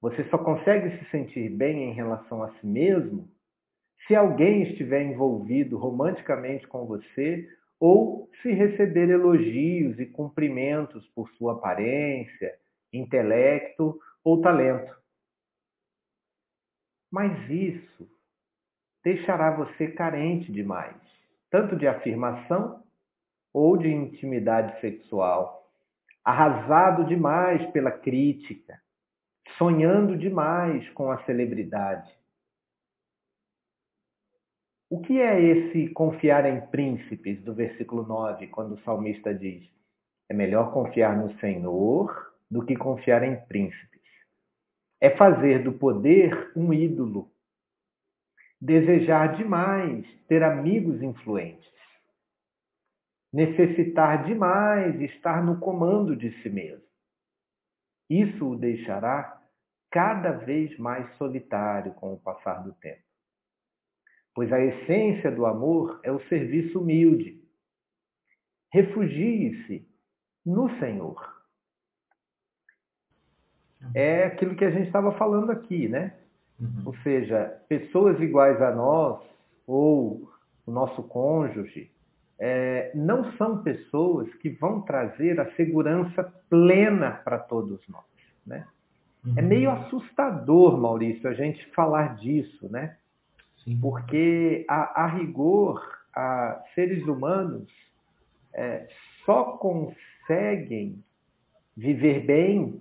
Você 0.00 0.28
só 0.28 0.38
consegue 0.38 0.98
se 0.98 1.08
sentir 1.12 1.50
bem 1.50 1.84
em 1.84 1.92
relação 1.92 2.42
a 2.42 2.52
si 2.54 2.66
mesmo 2.66 3.30
se 4.08 4.16
alguém 4.16 4.64
estiver 4.64 5.02
envolvido 5.02 5.78
romanticamente 5.78 6.66
com 6.66 6.84
você 6.84 7.48
ou 7.78 8.28
se 8.42 8.50
receber 8.50 9.08
elogios 9.08 10.00
e 10.00 10.06
cumprimentos 10.06 11.06
por 11.10 11.30
sua 11.34 11.52
aparência, 11.52 12.58
intelecto 12.92 14.00
ou 14.24 14.42
talento. 14.42 14.96
Mas 17.08 17.48
isso 17.48 18.10
deixará 19.04 19.52
você 19.52 19.92
carente 19.92 20.50
demais, 20.50 21.00
tanto 21.52 21.76
de 21.76 21.86
afirmação 21.86 22.84
ou 23.56 23.74
de 23.74 23.88
intimidade 23.88 24.78
sexual, 24.82 25.66
arrasado 26.22 27.06
demais 27.06 27.64
pela 27.70 27.90
crítica, 27.90 28.78
sonhando 29.56 30.14
demais 30.14 30.86
com 30.90 31.10
a 31.10 31.24
celebridade. 31.24 32.12
O 34.90 35.00
que 35.00 35.18
é 35.18 35.40
esse 35.40 35.88
confiar 35.94 36.44
em 36.44 36.66
príncipes 36.66 37.42
do 37.44 37.54
versículo 37.54 38.06
9, 38.06 38.48
quando 38.48 38.72
o 38.72 38.80
salmista 38.82 39.34
diz: 39.34 39.66
É 40.28 40.34
melhor 40.34 40.70
confiar 40.74 41.16
no 41.16 41.32
Senhor 41.38 42.14
do 42.50 42.62
que 42.62 42.76
confiar 42.76 43.22
em 43.22 43.36
príncipes? 43.46 44.02
É 45.00 45.16
fazer 45.16 45.62
do 45.64 45.72
poder 45.72 46.52
um 46.54 46.74
ídolo. 46.74 47.30
Desejar 48.60 49.34
demais 49.34 50.04
ter 50.28 50.42
amigos 50.42 51.02
influentes. 51.02 51.75
Necessitar 53.32 54.24
demais 54.24 55.00
estar 55.00 55.44
no 55.44 55.58
comando 55.58 56.16
de 56.16 56.30
si 56.42 56.48
mesmo. 56.48 56.84
Isso 58.08 58.52
o 58.52 58.56
deixará 58.56 59.42
cada 59.90 60.32
vez 60.32 60.76
mais 60.78 61.12
solitário 61.16 61.92
com 61.94 62.14
o 62.14 62.18
passar 62.18 62.62
do 62.62 62.72
tempo 62.74 63.06
pois 64.36 64.52
a 64.52 64.60
essência 64.60 65.30
do 65.30 65.46
amor 65.46 65.98
é 66.02 66.12
o 66.12 66.20
serviço 66.28 66.78
humilde. 66.78 67.42
Refugie-se 68.70 69.88
no 70.44 70.68
Senhor. 70.78 71.34
É 73.94 74.24
aquilo 74.24 74.54
que 74.54 74.64
a 74.64 74.70
gente 74.70 74.88
estava 74.88 75.12
falando 75.12 75.50
aqui, 75.50 75.88
né? 75.88 76.14
Uhum. 76.60 76.82
Ou 76.84 76.96
seja, 76.98 77.62
pessoas 77.66 78.20
iguais 78.20 78.60
a 78.60 78.74
nós, 78.74 79.24
ou 79.66 80.30
o 80.66 80.70
nosso 80.70 81.02
cônjuge, 81.04 81.90
é, 82.38 82.92
não 82.94 83.32
são 83.32 83.62
pessoas 83.62 84.32
que 84.34 84.50
vão 84.50 84.82
trazer 84.82 85.40
a 85.40 85.50
segurança 85.54 86.22
plena 86.50 87.12
para 87.24 87.38
todos 87.38 87.80
nós. 87.88 88.04
Né? 88.46 88.66
É 89.24 89.28
uhum. 89.28 89.34
É 89.36 89.42
meio 89.42 89.70
assustador, 89.70 90.78
Maurício, 90.78 91.28
a 91.28 91.34
gente 91.34 91.64
falar 91.72 92.16
disso, 92.16 92.70
né? 92.70 92.96
Sim. 93.64 93.78
Porque, 93.80 94.64
a, 94.68 95.04
a, 95.04 95.06
rigor, 95.06 95.82
a, 96.14 96.62
seres 96.74 97.04
humanos 97.06 97.68
é, 98.52 98.86
só 99.24 99.56
conseguem 99.56 101.02
viver 101.76 102.24
bem 102.24 102.80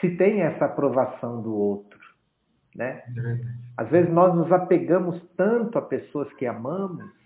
se 0.00 0.16
tem 0.16 0.40
essa 0.42 0.64
aprovação 0.64 1.42
do 1.42 1.54
outro. 1.54 1.98
Né? 2.74 3.02
É 3.16 3.40
Às 3.76 3.90
vezes 3.90 4.12
nós 4.12 4.34
nos 4.34 4.50
apegamos 4.50 5.22
tanto 5.36 5.78
a 5.78 5.82
pessoas 5.82 6.32
que 6.34 6.46
amamos 6.46 7.19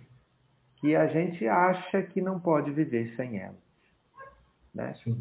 que 0.84 0.94
a 0.94 1.06
gente 1.06 1.48
acha 1.48 2.02
que 2.02 2.20
não 2.20 2.38
pode 2.38 2.70
viver 2.70 3.14
sem 3.16 3.40
elas. 3.40 3.56
Né? 4.74 4.94
Sim. 5.02 5.16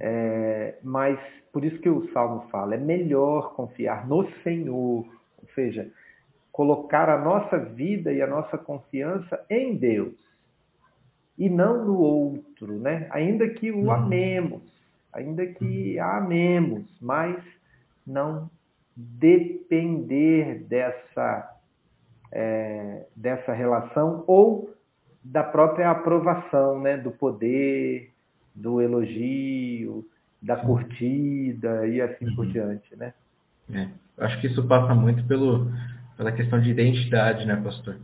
É, 0.00 0.78
mas 0.82 1.20
por 1.52 1.62
isso 1.62 1.78
que 1.80 1.90
o 1.90 2.10
Salmo 2.10 2.48
fala, 2.50 2.74
é 2.74 2.78
melhor 2.78 3.52
confiar 3.52 4.08
no 4.08 4.26
Senhor, 4.42 5.04
ou 5.04 5.48
seja, 5.54 5.90
colocar 6.50 7.10
a 7.10 7.22
nossa 7.22 7.58
vida 7.58 8.10
e 8.10 8.22
a 8.22 8.26
nossa 8.26 8.56
confiança 8.56 9.44
em 9.50 9.76
Deus 9.76 10.14
e 11.36 11.50
não 11.50 11.84
no 11.84 11.98
outro, 11.98 12.78
né? 12.78 13.08
Ainda 13.10 13.46
que 13.46 13.70
o 13.70 13.84
uhum. 13.84 13.90
amemos, 13.90 14.62
ainda 15.12 15.46
que 15.46 15.98
a 15.98 16.16
amemos, 16.16 16.86
mas 16.98 17.36
não 18.06 18.50
depender 18.96 20.60
dessa 20.60 21.58
é, 22.32 23.04
dessa 23.14 23.52
relação 23.52 24.24
ou 24.26 24.77
da 25.30 25.42
própria 25.42 25.90
aprovação, 25.90 26.80
né? 26.80 26.96
Do 26.96 27.10
poder, 27.10 28.10
do 28.54 28.80
elogio, 28.80 30.04
da 30.40 30.56
curtida 30.56 31.86
e 31.86 32.00
assim 32.00 32.26
uhum. 32.26 32.34
por 32.34 32.46
diante, 32.46 32.96
né? 32.96 33.12
É. 33.72 33.88
Acho 34.18 34.40
que 34.40 34.46
isso 34.46 34.66
passa 34.66 34.94
muito 34.94 35.24
pelo, 35.24 35.70
pela 36.16 36.32
questão 36.32 36.60
de 36.60 36.70
identidade, 36.70 37.46
né, 37.46 37.56
pastor? 37.56 37.98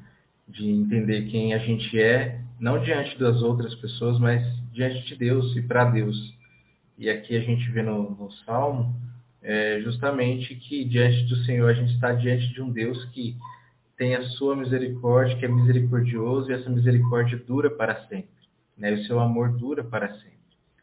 De 0.47 0.69
entender 0.69 1.23
quem 1.31 1.55
a 1.55 1.59
gente 1.59 1.99
é, 1.99 2.41
não 2.61 2.83
diante 2.83 3.19
das 3.19 3.43
outras 3.43 3.75
pessoas, 3.77 4.19
mas 4.19 4.43
diante 4.73 5.07
de 5.07 5.17
Deus 5.17 5.57
e 5.57 5.63
para 5.63 5.87
Deus. 5.87 6.35
E 6.99 7.09
aqui 7.09 7.37
a 7.37 7.41
gente 7.41 7.69
vê 7.71 7.83
no, 7.83 8.11
no 8.11 8.31
Salmo 8.45 8.95
é, 9.43 9.81
justamente 9.83 10.55
que 10.55 10.85
diante 10.85 11.25
do 11.25 11.37
Senhor 11.45 11.69
a 11.69 11.75
gente 11.75 11.95
está 11.95 12.13
diante 12.13 12.53
de 12.53 12.63
um 12.63 12.71
Deus 12.71 13.03
que 13.07 13.37
tem 13.97 14.15
a 14.15 14.23
sua 14.23 14.57
misericórdia, 14.57 15.37
que 15.37 15.45
é 15.45 15.49
misericordioso 15.49 16.51
e 16.51 16.55
essa 16.55 16.69
misericórdia 16.69 17.39
dura 17.39 17.71
para 17.71 18.07
sempre. 18.07 18.29
Né? 18.77 18.93
O 18.93 19.05
seu 19.05 19.21
amor 19.21 19.51
dura 19.51 19.85
para 19.85 20.09
sempre. 20.15 20.35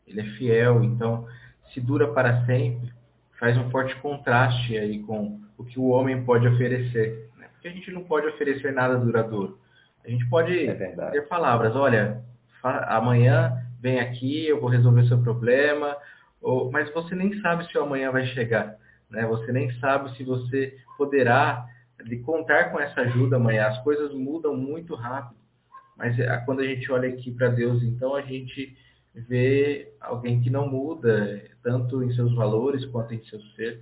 Ele 0.07 0.21
é 0.21 0.25
fiel, 0.37 0.83
então 0.83 1.27
se 1.73 1.79
dura 1.79 2.07
para 2.13 2.45
sempre, 2.45 2.91
faz 3.39 3.57
um 3.57 3.69
forte 3.69 3.95
contraste 4.01 4.77
aí 4.77 4.99
com 4.99 5.39
o 5.57 5.63
que 5.63 5.79
o 5.79 5.87
homem 5.87 6.23
pode 6.23 6.47
oferecer. 6.47 7.29
Né? 7.37 7.47
Porque 7.53 7.67
a 7.67 7.71
gente 7.71 7.91
não 7.91 8.03
pode 8.03 8.27
oferecer 8.27 8.73
nada 8.73 8.97
duradouro. 8.97 9.59
A 10.03 10.09
gente 10.09 10.27
pode 10.29 10.67
é 10.67 10.73
ter 10.73 11.27
palavras, 11.27 11.75
olha, 11.75 12.23
amanhã 12.63 13.53
vem 13.79 13.99
aqui, 13.99 14.47
eu 14.47 14.59
vou 14.59 14.69
resolver 14.69 15.07
seu 15.07 15.21
problema, 15.21 15.95
ou, 16.41 16.71
mas 16.71 16.91
você 16.93 17.13
nem 17.13 17.39
sabe 17.41 17.67
se 17.67 17.77
o 17.77 17.83
amanhã 17.83 18.11
vai 18.11 18.25
chegar. 18.27 18.75
Né? 19.09 19.25
Você 19.27 19.51
nem 19.51 19.71
sabe 19.79 20.15
se 20.15 20.23
você 20.23 20.75
poderá 20.97 21.65
de 22.05 22.17
contar 22.19 22.71
com 22.71 22.79
essa 22.79 23.01
ajuda 23.01 23.35
amanhã. 23.35 23.67
As 23.67 23.81
coisas 23.83 24.13
mudam 24.13 24.55
muito 24.55 24.95
rápido. 24.95 25.39
Mas 25.97 26.17
é, 26.19 26.37
quando 26.45 26.61
a 26.61 26.65
gente 26.65 26.91
olha 26.91 27.09
aqui 27.09 27.31
para 27.31 27.49
Deus, 27.49 27.83
então 27.83 28.15
a 28.15 28.21
gente 28.21 28.75
vê 29.13 29.91
alguém 29.99 30.41
que 30.41 30.49
não 30.49 30.67
muda, 30.67 31.41
tanto 31.61 32.03
em 32.03 32.13
seus 32.13 32.33
valores 32.33 32.85
quanto 32.85 33.13
em 33.13 33.23
seu 33.25 33.41
ser. 33.55 33.81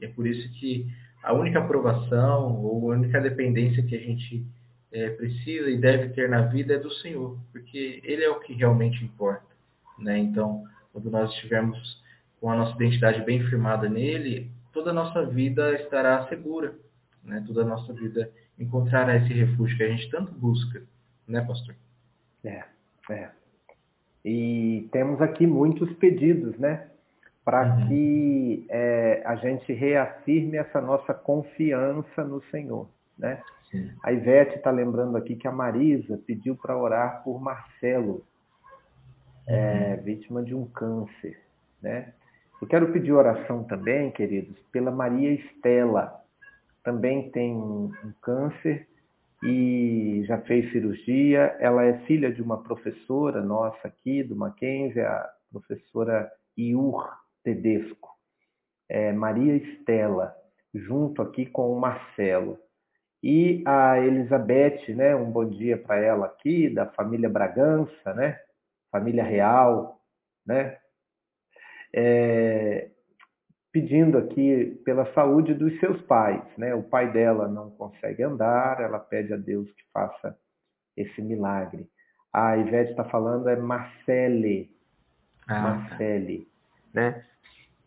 E 0.00 0.04
é 0.04 0.08
por 0.08 0.26
isso 0.26 0.48
que 0.58 0.86
a 1.22 1.32
única 1.32 1.58
aprovação 1.58 2.62
ou 2.62 2.90
a 2.92 2.96
única 2.96 3.20
dependência 3.20 3.82
que 3.82 3.96
a 3.96 4.00
gente 4.00 4.46
é, 4.92 5.10
precisa 5.10 5.68
e 5.68 5.76
deve 5.76 6.10
ter 6.10 6.28
na 6.28 6.42
vida 6.42 6.74
é 6.74 6.78
do 6.78 6.90
Senhor, 6.90 7.38
porque 7.52 8.00
Ele 8.04 8.24
é 8.24 8.30
o 8.30 8.40
que 8.40 8.54
realmente 8.54 9.04
importa. 9.04 9.46
Né? 9.98 10.18
Então, 10.18 10.64
quando 10.92 11.10
nós 11.10 11.30
estivermos 11.32 12.02
com 12.40 12.50
a 12.50 12.56
nossa 12.56 12.74
identidade 12.76 13.20
bem 13.22 13.44
firmada 13.48 13.88
nele, 13.88 14.50
toda 14.72 14.90
a 14.90 14.94
nossa 14.94 15.26
vida 15.26 15.74
estará 15.74 16.26
segura 16.28 16.74
né? 17.24 17.42
Toda 17.46 17.62
a 17.62 17.64
nossa 17.64 17.92
vida 17.92 18.30
encontrará 18.58 19.16
esse 19.16 19.32
refúgio 19.32 19.76
que 19.76 19.82
a 19.82 19.88
gente 19.88 20.10
tanto 20.10 20.32
busca, 20.32 20.82
né, 21.26 21.40
pastor? 21.42 21.74
É, 22.44 22.64
é. 23.10 23.30
E 24.24 24.88
temos 24.92 25.20
aqui 25.20 25.46
muitos 25.46 25.92
pedidos, 25.94 26.58
né? 26.58 26.88
Para 27.44 27.64
uhum. 27.64 27.88
que 27.88 28.66
é, 28.68 29.22
a 29.24 29.36
gente 29.36 29.72
reafirme 29.72 30.56
essa 30.58 30.80
nossa 30.80 31.14
confiança 31.14 32.24
no 32.24 32.42
Senhor, 32.50 32.88
né? 33.16 33.42
Sim. 33.70 33.90
A 34.02 34.12
Ivete 34.12 34.56
está 34.56 34.70
lembrando 34.70 35.16
aqui 35.16 35.36
que 35.36 35.46
a 35.46 35.52
Marisa 35.52 36.18
pediu 36.26 36.56
para 36.56 36.76
orar 36.76 37.22
por 37.22 37.40
Marcelo, 37.40 38.24
é, 39.46 39.94
uhum. 39.96 40.04
vítima 40.04 40.42
de 40.42 40.54
um 40.54 40.66
câncer, 40.66 41.40
né? 41.80 42.12
Eu 42.60 42.66
quero 42.66 42.92
pedir 42.92 43.12
oração 43.12 43.62
também, 43.64 44.10
queridos, 44.10 44.58
pela 44.72 44.90
Maria 44.90 45.30
Estela, 45.32 46.20
também 46.88 47.30
tem 47.30 47.54
um, 47.54 47.92
câncer 48.22 48.88
e 49.42 50.24
já 50.26 50.38
fez 50.40 50.72
cirurgia. 50.72 51.54
Ela 51.60 51.84
é 51.84 51.98
filha 52.06 52.32
de 52.32 52.40
uma 52.40 52.62
professora 52.62 53.42
nossa 53.42 53.86
aqui, 53.86 54.22
do 54.22 54.34
Mackenzie, 54.34 55.02
a 55.02 55.30
professora 55.52 56.32
Iur 56.56 57.06
Tedesco. 57.44 58.08
É 58.88 59.12
Maria 59.12 59.56
Estela, 59.56 60.34
junto 60.74 61.20
aqui 61.20 61.44
com 61.44 61.70
o 61.70 61.78
Marcelo. 61.78 62.58
E 63.22 63.62
a 63.66 64.00
Elizabeth, 64.00 64.94
né, 64.94 65.14
um 65.14 65.30
bom 65.30 65.44
dia 65.44 65.76
para 65.76 65.98
ela 65.98 66.24
aqui, 66.24 66.70
da 66.70 66.86
família 66.86 67.28
Bragança, 67.28 68.14
né, 68.14 68.40
família 68.90 69.24
real, 69.24 70.00
né, 70.46 70.78
é, 71.94 72.88
pedindo 73.80 74.18
aqui 74.18 74.80
pela 74.84 75.12
saúde 75.14 75.54
dos 75.54 75.78
seus 75.78 76.00
pais. 76.02 76.42
Né? 76.56 76.74
O 76.74 76.82
pai 76.82 77.12
dela 77.12 77.46
não 77.46 77.70
consegue 77.70 78.24
andar, 78.24 78.80
ela 78.80 78.98
pede 78.98 79.32
a 79.32 79.36
Deus 79.36 79.70
que 79.70 79.82
faça 79.92 80.36
esse 80.96 81.22
milagre. 81.22 81.88
A 82.32 82.56
Ivete 82.56 82.90
está 82.90 83.04
falando 83.04 83.48
é 83.48 83.54
Marcele. 83.54 84.68
Ah, 85.46 85.54
tá. 85.54 85.60
Marcele. 85.62 86.48
Né? 86.92 87.24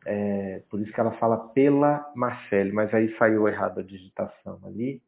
É, 0.05 0.63
por 0.69 0.79
isso 0.79 0.93
que 0.93 0.99
ela 0.99 1.11
fala 1.17 1.49
pela 1.49 2.09
Marcele, 2.15 2.71
mas 2.71 2.93
aí 2.93 3.13
saiu 3.17 3.47
errado 3.47 3.81
a 3.81 3.83
digitação 3.83 4.59
ali. 4.65 5.01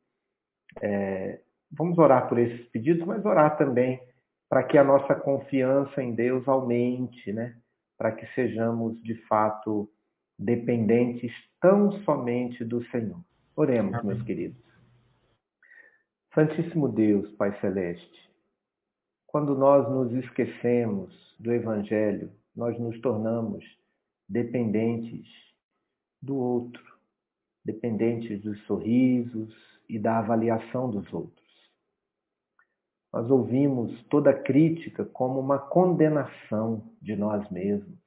É, 0.82 1.40
vamos 1.72 1.98
orar 1.98 2.28
por 2.28 2.38
esses 2.38 2.68
pedidos, 2.70 3.06
mas 3.08 3.24
orar 3.24 3.58
também 3.58 4.02
para 4.50 4.64
que 4.64 4.78
a 4.78 4.84
nossa 4.84 5.16
confiança 5.16 6.04
em 6.04 6.14
Deus 6.14 6.46
aumente, 6.46 7.32
né? 7.32 7.56
para 7.98 8.12
que 8.12 8.28
sejamos 8.36 9.02
de 9.02 9.16
fato 9.28 9.90
dependentes 10.38 11.32
tão 11.62 11.92
somente 12.04 12.64
do 12.64 12.84
Senhor. 12.88 13.24
Oremos, 13.56 13.94
Amém. 13.94 14.08
meus 14.08 14.24
queridos. 14.24 14.62
Santíssimo 16.34 16.90
Deus, 16.90 17.30
Pai 17.36 17.58
Celeste, 17.60 18.30
quando 19.28 19.56
nós 19.56 19.88
nos 19.90 20.12
esquecemos 20.24 21.14
do 21.40 21.52
Evangelho, 21.52 22.32
nós 22.56 22.78
nos 22.80 23.00
tornamos 23.02 23.64
dependentes 24.28 25.28
do 26.22 26.36
outro, 26.36 26.84
dependentes 27.64 28.42
dos 28.42 28.60
sorrisos 28.66 29.56
e 29.88 30.00
da 30.00 30.20
avaliação 30.20 30.90
dos 30.90 31.12
outros. 31.14 31.44
Nós 33.12 33.30
ouvimos 33.30 34.04
toda 34.06 34.34
crítica 34.34 35.06
como 35.06 35.40
uma 35.40 35.60
condenação 35.60 36.92
de 37.00 37.16
nós 37.16 37.48
mesmos. 37.52 38.03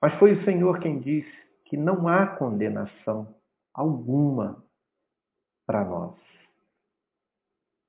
Mas 0.00 0.18
foi 0.18 0.32
o 0.32 0.44
Senhor 0.44 0.80
quem 0.80 0.98
disse 0.98 1.30
que 1.66 1.76
não 1.76 2.08
há 2.08 2.26
condenação 2.26 3.34
alguma 3.72 4.64
para 5.66 5.84
nós. 5.84 6.18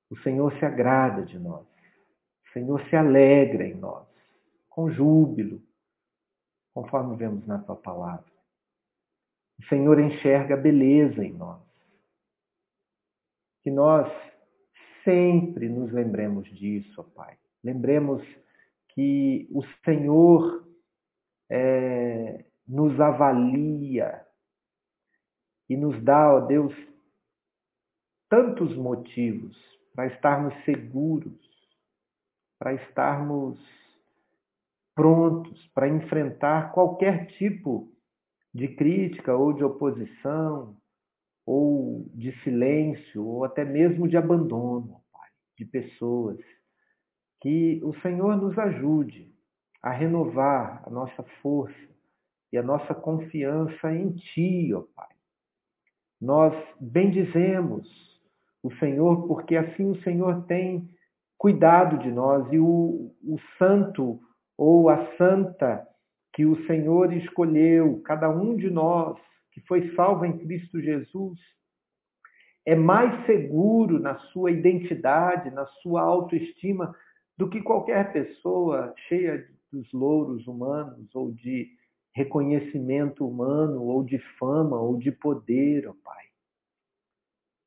O 0.09 0.17
Senhor 0.19 0.53
se 0.59 0.65
agrada 0.65 1.23
de 1.23 1.39
nós. 1.39 1.65
O 2.45 2.53
Senhor 2.53 2.81
se 2.89 2.95
alegra 2.95 3.65
em 3.65 3.75
nós, 3.75 4.07
com 4.69 4.91
júbilo, 4.91 5.61
conforme 6.73 7.15
vemos 7.15 7.47
na 7.47 7.59
tua 7.59 7.77
palavra. 7.77 8.29
O 9.59 9.65
Senhor 9.65 9.99
enxerga 9.99 10.57
beleza 10.57 11.23
em 11.23 11.33
nós. 11.33 11.61
Que 13.63 13.71
nós 13.71 14.11
sempre 15.03 15.69
nos 15.69 15.91
lembremos 15.91 16.47
disso, 16.49 16.99
ó 16.99 17.03
Pai. 17.03 17.37
Lembremos 17.63 18.21
que 18.89 19.47
o 19.51 19.63
Senhor 19.85 20.67
é, 21.51 22.45
nos 22.67 22.99
avalia 22.99 24.25
e 25.69 25.75
nos 25.75 26.01
dá, 26.03 26.33
ó 26.33 26.39
Deus, 26.39 26.73
tantos 28.29 28.75
motivos 28.75 29.57
para 29.93 30.07
estarmos 30.07 30.53
seguros, 30.63 31.39
para 32.57 32.73
estarmos 32.73 33.59
prontos 34.95 35.67
para 35.73 35.87
enfrentar 35.87 36.71
qualquer 36.73 37.27
tipo 37.37 37.91
de 38.53 38.67
crítica 38.75 39.35
ou 39.35 39.53
de 39.53 39.63
oposição, 39.63 40.77
ou 41.45 42.05
de 42.13 42.31
silêncio, 42.43 43.25
ou 43.25 43.43
até 43.43 43.65
mesmo 43.65 44.07
de 44.07 44.15
abandono, 44.15 45.01
Pai, 45.11 45.29
de 45.57 45.65
pessoas. 45.65 46.37
Que 47.41 47.81
o 47.83 47.99
Senhor 48.01 48.37
nos 48.37 48.57
ajude 48.59 49.30
a 49.81 49.91
renovar 49.91 50.83
a 50.85 50.89
nossa 50.89 51.23
força 51.41 51.75
e 52.51 52.57
a 52.57 52.63
nossa 52.63 52.93
confiança 52.93 53.91
em 53.93 54.11
Ti, 54.11 54.73
ó 54.73 54.83
Pai. 54.95 55.09
Nós 56.19 56.53
bendizemos 56.79 57.87
o 58.61 58.71
Senhor 58.75 59.27
porque 59.27 59.55
assim 59.55 59.89
o 59.89 60.01
Senhor 60.03 60.45
tem 60.45 60.87
cuidado 61.37 61.97
de 61.97 62.11
nós 62.11 62.45
e 62.51 62.59
o, 62.59 63.11
o 63.23 63.39
santo 63.57 64.19
ou 64.57 64.89
a 64.89 65.15
santa 65.17 65.87
que 66.33 66.45
o 66.45 66.65
Senhor 66.67 67.11
escolheu, 67.13 68.01
cada 68.05 68.29
um 68.29 68.55
de 68.55 68.69
nós 68.69 69.17
que 69.51 69.59
foi 69.61 69.93
salvo 69.95 70.25
em 70.25 70.37
Cristo 70.37 70.79
Jesus, 70.79 71.39
é 72.65 72.75
mais 72.75 73.25
seguro 73.25 73.99
na 73.99 74.17
sua 74.31 74.51
identidade, 74.51 75.49
na 75.49 75.65
sua 75.81 76.01
autoestima, 76.01 76.95
do 77.37 77.49
que 77.49 77.61
qualquer 77.61 78.13
pessoa 78.13 78.93
cheia 79.07 79.45
dos 79.71 79.91
louros 79.91 80.47
humanos 80.47 81.13
ou 81.15 81.31
de 81.31 81.69
reconhecimento 82.13 83.27
humano 83.27 83.83
ou 83.83 84.03
de 84.03 84.19
fama 84.37 84.79
ou 84.79 84.97
de 84.97 85.11
poder, 85.11 85.87
ó 85.87 85.93
Pai. 86.03 86.25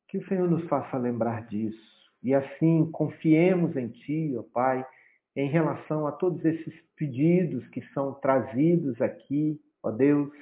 Que 0.09 0.19
o 0.19 0.29
Senhor 0.29 0.49
nos 0.49 0.65
faça 0.69 0.99
lembrar 0.99 1.47
disso 1.47 1.95
e 2.25 2.35
assim 2.35 2.91
confiemos 2.91 3.77
em 3.77 3.89
Ti, 3.89 4.35
ó 4.39 4.43
Pai, 4.43 4.85
em 5.37 5.49
relação 5.49 6.07
a 6.07 6.13
todos 6.13 6.43
esses 6.45 6.75
pedidos 6.97 7.67
que 7.69 7.83
são 7.93 8.15
trazidos 8.15 9.01
aqui, 9.03 9.61
ó 9.83 9.91
Deus, 9.91 10.33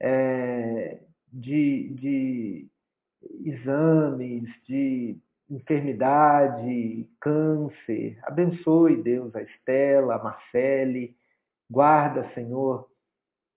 é, 0.00 1.00
de, 1.32 1.88
de 1.94 2.68
exames, 3.44 4.48
de 4.66 5.16
enfermidade, 5.52 7.06
câncer. 7.20 8.18
Abençoe, 8.22 9.02
Deus, 9.02 9.34
a 9.36 9.42
Estela, 9.42 10.14
a 10.14 10.22
Marcele. 10.22 11.14
Guarda, 11.70 12.30
Senhor, 12.34 12.88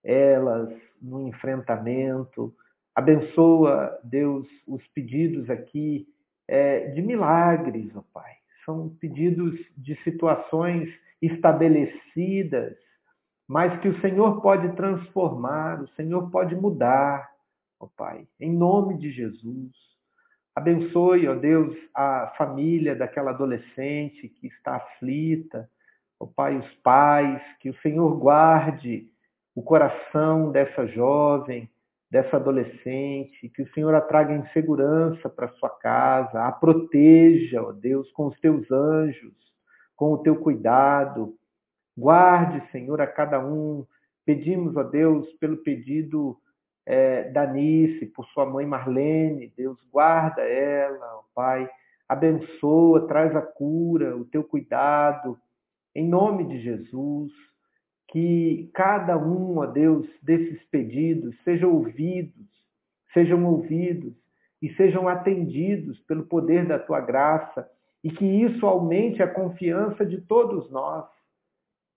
elas 0.03 0.69
no 1.01 1.27
enfrentamento. 1.27 2.53
Abençoa, 2.93 3.97
Deus, 4.03 4.45
os 4.67 4.85
pedidos 4.87 5.49
aqui 5.49 6.07
é, 6.47 6.89
de 6.89 7.01
milagres, 7.01 7.95
ó 7.95 8.03
Pai. 8.13 8.33
São 8.65 8.89
pedidos 8.99 9.57
de 9.77 9.95
situações 10.03 10.89
estabelecidas, 11.21 12.75
mas 13.47 13.79
que 13.79 13.87
o 13.87 14.01
Senhor 14.01 14.41
pode 14.41 14.75
transformar, 14.75 15.81
o 15.81 15.87
Senhor 15.89 16.29
pode 16.29 16.55
mudar, 16.55 17.29
ó 17.79 17.87
Pai. 17.95 18.27
Em 18.39 18.51
nome 18.51 18.97
de 18.97 19.11
Jesus. 19.11 19.94
Abençoe, 20.55 21.27
ó 21.27 21.35
Deus, 21.35 21.75
a 21.93 22.33
família 22.37 22.95
daquela 22.95 23.31
adolescente 23.31 24.29
que 24.29 24.47
está 24.47 24.77
aflita, 24.77 25.69
ó 26.17 26.25
Pai, 26.25 26.57
os 26.57 26.73
pais, 26.75 27.41
que 27.59 27.69
o 27.69 27.77
Senhor 27.81 28.17
guarde 28.17 29.09
o 29.53 29.61
coração 29.61 30.51
dessa 30.51 30.87
jovem, 30.87 31.69
dessa 32.09 32.37
adolescente, 32.37 33.49
que 33.49 33.63
o 33.63 33.73
Senhor 33.73 33.93
a 33.93 33.99
traga 33.99 34.33
em 34.33 34.47
segurança 34.53 35.29
para 35.29 35.49
sua 35.55 35.69
casa, 35.69 36.45
a 36.45 36.51
proteja, 36.53 37.61
ó 37.61 37.73
Deus, 37.73 38.09
com 38.13 38.27
os 38.27 38.39
teus 38.39 38.71
anjos, 38.71 39.33
com 39.93 40.13
o 40.13 40.19
teu 40.19 40.37
cuidado. 40.37 41.35
Guarde, 41.97 42.63
Senhor, 42.71 43.01
a 43.01 43.07
cada 43.07 43.45
um. 43.45 43.85
Pedimos, 44.25 44.75
ó 44.77 44.83
Deus, 44.83 45.27
pelo 45.33 45.57
pedido 45.57 46.37
é, 46.85 47.29
da 47.29 47.45
Nice, 47.47 48.05
por 48.07 48.25
sua 48.27 48.45
mãe 48.45 48.65
Marlene, 48.65 49.51
Deus 49.57 49.77
guarda 49.91 50.41
ela, 50.41 51.17
ó 51.17 51.23
Pai, 51.33 51.69
abençoa, 52.07 53.07
traz 53.07 53.35
a 53.35 53.41
cura, 53.41 54.15
o 54.15 54.25
teu 54.25 54.43
cuidado, 54.43 55.37
em 55.95 56.07
nome 56.07 56.45
de 56.45 56.61
Jesus. 56.61 57.31
Que 58.07 58.69
cada 58.73 59.17
um, 59.17 59.57
ó 59.57 59.65
Deus, 59.65 60.07
desses 60.21 60.63
pedidos 60.65 61.35
sejam 61.43 61.73
ouvidos, 61.73 62.47
sejam 63.13 63.43
ouvidos 63.45 64.13
e 64.61 64.73
sejam 64.75 65.07
atendidos 65.07 65.99
pelo 66.01 66.23
poder 66.23 66.65
da 66.65 66.79
tua 66.79 67.01
graça 67.01 67.69
e 68.03 68.11
que 68.11 68.23
isso 68.23 68.65
aumente 68.65 69.23
a 69.23 69.27
confiança 69.27 70.05
de 70.05 70.21
todos 70.21 70.69
nós 70.69 71.05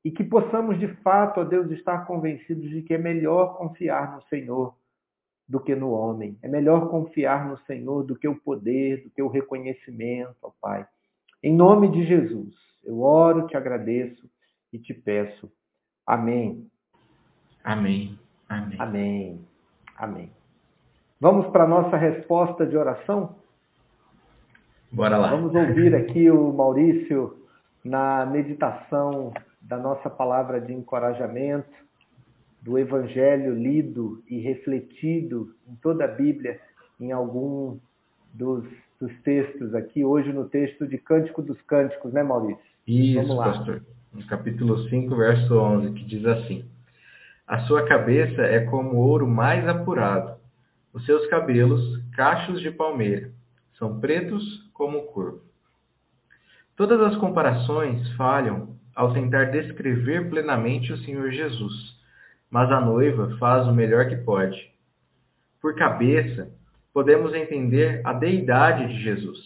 e 0.05 0.11
que 0.11 0.24
possamos 0.24 0.79
de 0.79 0.88
fato, 1.03 1.40
ó 1.40 1.44
Deus, 1.44 1.70
estar 1.70 2.07
convencidos 2.07 2.68
de 2.70 2.83
que 2.83 2.94
é 2.94 2.98
melhor 2.98 3.59
confiar 3.59 4.16
no 4.16 4.22
Senhor 4.22 4.74
do 5.49 5.59
que 5.61 5.75
no 5.75 5.91
homem. 5.91 6.39
É 6.43 6.49
melhor 6.49 6.89
confiar 6.89 7.49
no 7.49 7.59
Senhor 7.61 8.05
do 8.05 8.17
que 8.17 8.29
o 8.29 8.37
poder, 8.37 9.05
do 9.05 9.11
que 9.11 9.23
o 9.23 9.29
reconhecimento, 9.29 10.37
ó 10.43 10.51
Pai. 10.61 10.87
Em 11.43 11.55
nome 11.55 11.89
de 11.89 12.05
Jesus, 12.05 12.55
eu 12.85 13.01
oro, 13.01 13.47
te 13.47 13.57
agradeço 13.57 14.29
e 14.73 14.79
te 14.79 14.93
peço 14.93 15.51
Amém. 16.09 16.67
Amém. 17.63 18.19
Amém. 18.49 18.77
Amém. 18.81 19.47
Amém. 19.95 20.33
Vamos 21.21 21.49
para 21.49 21.65
a 21.65 21.69
nossa 21.69 21.99
resposta 21.99 22.67
de 22.67 22.79
oração? 22.79 23.37
Bora 24.91 25.19
lá. 25.19 25.33
Vamos 25.33 25.55
ouvir 25.55 25.95
aqui 25.95 26.31
o 26.31 26.51
Maurício 26.51 27.37
na 27.85 28.25
meditação 28.25 29.35
da 29.61 29.77
nossa 29.77 30.09
palavra 30.09 30.63
de 30.63 30.73
encorajamento, 30.73 31.69
do 32.69 32.79
Evangelho 32.79 33.55
lido 33.55 34.23
e 34.29 34.39
refletido 34.41 35.55
em 35.67 35.75
toda 35.77 36.05
a 36.05 36.09
Bíblia, 36.09 36.61
em 37.01 37.13
algum 37.13 37.79
dos, 38.35 38.63
dos 39.01 39.13
textos 39.23 39.75
aqui, 39.75 40.05
hoje 40.05 40.33
no 40.35 40.45
texto 40.45 40.87
de 40.87 40.99
Cântico 40.99 41.41
dos 41.41 41.59
Cânticos, 41.63 42.13
né, 42.13 42.23
Maurício? 42.23 42.63
Isso, 42.87 43.37
pastor 43.37 43.83
no 44.13 44.27
capítulo 44.27 44.89
5, 44.89 45.17
verso 45.17 45.55
11, 45.55 45.93
que 45.95 46.05
diz 46.05 46.25
assim: 46.27 46.65
A 47.47 47.61
sua 47.61 47.87
cabeça 47.87 48.43
é 48.43 48.61
como 48.65 48.97
ouro 48.97 49.27
mais 49.27 49.67
apurado, 49.69 50.37
os 50.93 51.05
seus 51.05 51.27
cabelos, 51.29 52.03
cachos 52.15 52.61
de 52.61 52.71
palmeira, 52.71 53.31
são 53.79 54.01
pretos 54.01 54.69
como 54.73 54.99
o 54.99 55.07
corvo. 55.07 55.43
Todas 56.77 57.01
as 57.01 57.17
comparações 57.17 58.09
falham 58.13 58.77
ao 58.95 59.13
tentar 59.13 59.47
descrever 59.47 60.29
plenamente 60.29 60.93
o 60.93 60.99
Senhor 60.99 61.31
Jesus, 61.31 61.98
mas 62.51 62.71
a 62.71 62.81
noiva 62.81 63.37
faz 63.39 63.67
o 63.67 63.73
melhor 63.73 64.09
que 64.09 64.17
pode. 64.17 64.73
Por 65.61 65.75
cabeça, 65.75 66.51
podemos 66.93 67.35
entender 67.35 68.01
a 68.05 68.13
deidade 68.13 68.89
de 68.89 69.03
Jesus, 69.03 69.39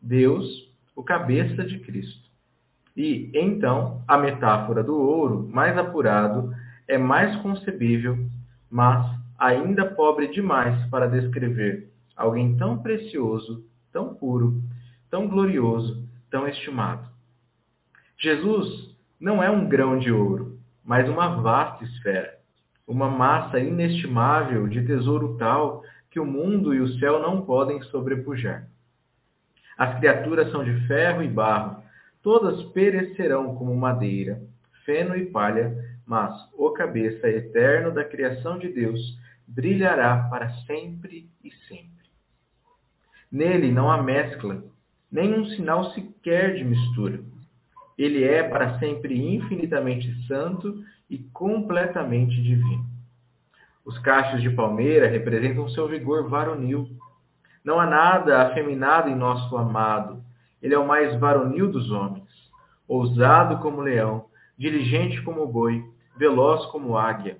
Deus, 0.00 0.72
o 0.94 1.02
cabeça 1.02 1.64
de 1.64 1.78
Cristo. 1.80 2.28
E, 2.96 3.30
então, 3.34 4.02
a 4.06 4.16
metáfora 4.16 4.82
do 4.82 4.96
ouro 4.96 5.48
mais 5.52 5.76
apurado 5.76 6.54
é 6.86 6.96
mais 6.96 7.34
concebível, 7.42 8.28
mas 8.70 9.04
ainda 9.38 9.84
pobre 9.84 10.28
demais 10.28 10.86
para 10.90 11.08
descrever 11.08 11.90
alguém 12.16 12.56
tão 12.56 12.78
precioso, 12.78 13.64
tão 13.92 14.14
puro, 14.14 14.62
tão 15.10 15.28
glorioso, 15.28 16.08
tão 16.30 16.46
estimado. 16.46 17.08
Jesus 18.18 18.94
não 19.18 19.42
é 19.42 19.50
um 19.50 19.68
grão 19.68 19.98
de 19.98 20.12
ouro, 20.12 20.58
mas 20.84 21.08
uma 21.08 21.40
vasta 21.40 21.84
esfera, 21.84 22.33
uma 22.86 23.08
massa 23.08 23.58
inestimável 23.58 24.66
de 24.68 24.84
tesouro 24.86 25.36
tal 25.38 25.82
que 26.10 26.20
o 26.20 26.26
mundo 26.26 26.74
e 26.74 26.80
o 26.80 26.98
céu 26.98 27.20
não 27.20 27.42
podem 27.42 27.82
sobrepujar. 27.84 28.68
As 29.76 29.98
criaturas 29.98 30.50
são 30.52 30.62
de 30.62 30.86
ferro 30.86 31.22
e 31.22 31.28
barro, 31.28 31.82
todas 32.22 32.62
perecerão 32.72 33.54
como 33.56 33.74
madeira, 33.74 34.40
feno 34.84 35.16
e 35.16 35.26
palha, 35.26 35.74
mas 36.06 36.32
o 36.52 36.70
cabeça 36.70 37.28
eterno 37.28 37.90
da 37.90 38.04
criação 38.04 38.58
de 38.58 38.68
Deus 38.68 39.00
brilhará 39.46 40.28
para 40.30 40.50
sempre 40.66 41.28
e 41.42 41.50
sempre. 41.66 41.88
Nele 43.30 43.72
não 43.72 43.90
há 43.90 44.02
mescla, 44.02 44.62
nem 45.10 45.34
um 45.34 45.46
sinal 45.46 45.92
sequer 45.92 46.54
de 46.54 46.64
mistura. 46.64 47.20
Ele 47.96 48.24
é 48.24 48.42
para 48.42 48.78
sempre 48.78 49.34
infinitamente 49.34 50.12
santo 50.26 50.84
e 51.08 51.18
completamente 51.18 52.42
divino. 52.42 52.84
Os 53.84 53.98
cachos 53.98 54.40
de 54.40 54.50
palmeira 54.50 55.06
representam 55.06 55.68
seu 55.68 55.86
vigor 55.86 56.28
varonil. 56.28 56.88
Não 57.62 57.78
há 57.78 57.86
nada 57.86 58.42
afeminado 58.42 59.10
em 59.10 59.14
nosso 59.14 59.56
amado, 59.56 60.24
ele 60.62 60.74
é 60.74 60.78
o 60.78 60.88
mais 60.88 61.14
varonil 61.20 61.70
dos 61.70 61.90
homens, 61.90 62.24
ousado 62.88 63.58
como 63.58 63.82
leão, 63.82 64.24
diligente 64.56 65.20
como 65.22 65.46
boi, 65.46 65.84
veloz 66.16 66.64
como 66.66 66.96
águia. 66.96 67.36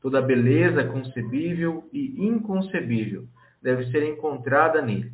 Toda 0.00 0.20
beleza 0.20 0.84
concebível 0.84 1.88
e 1.92 2.26
inconcebível 2.26 3.28
deve 3.62 3.90
ser 3.92 4.02
encontrada 4.02 4.82
nele, 4.82 5.12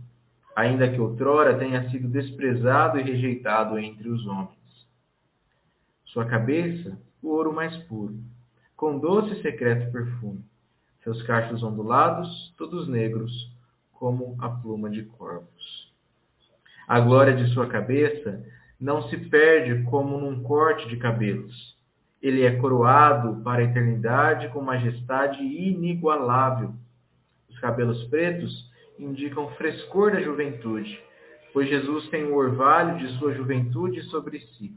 ainda 0.57 0.89
que 0.91 1.01
outrora 1.01 1.59
tenha 1.59 1.91
sido 1.91 2.09
desprezado 2.09 2.99
e 2.99 3.03
rejeitado 3.03 3.79
entre 3.79 4.09
os 4.09 4.27
homens. 4.27 4.55
Sua 6.07 6.25
cabeça, 6.25 6.99
o 7.25 7.31
ouro 7.31 7.55
mais 7.55 7.75
puro, 7.85 8.15
com 8.77 8.99
doce 8.99 9.33
e 9.33 9.43
secreto 9.43 9.91
perfume. 9.91 10.45
Seus 11.03 11.23
cachos 11.23 11.63
ondulados, 11.63 12.55
todos 12.59 12.87
negros, 12.87 13.51
como 13.93 14.37
a 14.39 14.51
pluma 14.51 14.91
de 14.91 15.05
corvos. 15.05 15.91
A 16.87 17.01
glória 17.01 17.35
de 17.35 17.51
sua 17.55 17.67
cabeça 17.67 18.45
não 18.79 19.09
se 19.09 19.17
perde 19.17 19.85
como 19.85 20.19
num 20.19 20.43
corte 20.43 20.87
de 20.87 20.99
cabelos. 20.99 21.75
Ele 22.21 22.43
é 22.43 22.57
coroado 22.57 23.43
para 23.43 23.63
a 23.63 23.65
eternidade 23.65 24.49
com 24.51 24.61
majestade 24.61 25.43
inigualável. 25.43 26.75
Os 27.49 27.59
cabelos 27.59 28.05
pretos 28.05 28.71
indicam 28.99 29.49
frescor 29.55 30.13
da 30.13 30.21
juventude, 30.21 31.03
pois 31.55 31.71
Jesus 31.71 32.07
tem 32.11 32.25
o 32.25 32.37
orvalho 32.37 32.99
de 32.99 33.19
sua 33.19 33.33
juventude 33.33 34.03
sobre 34.05 34.41
si. 34.41 34.75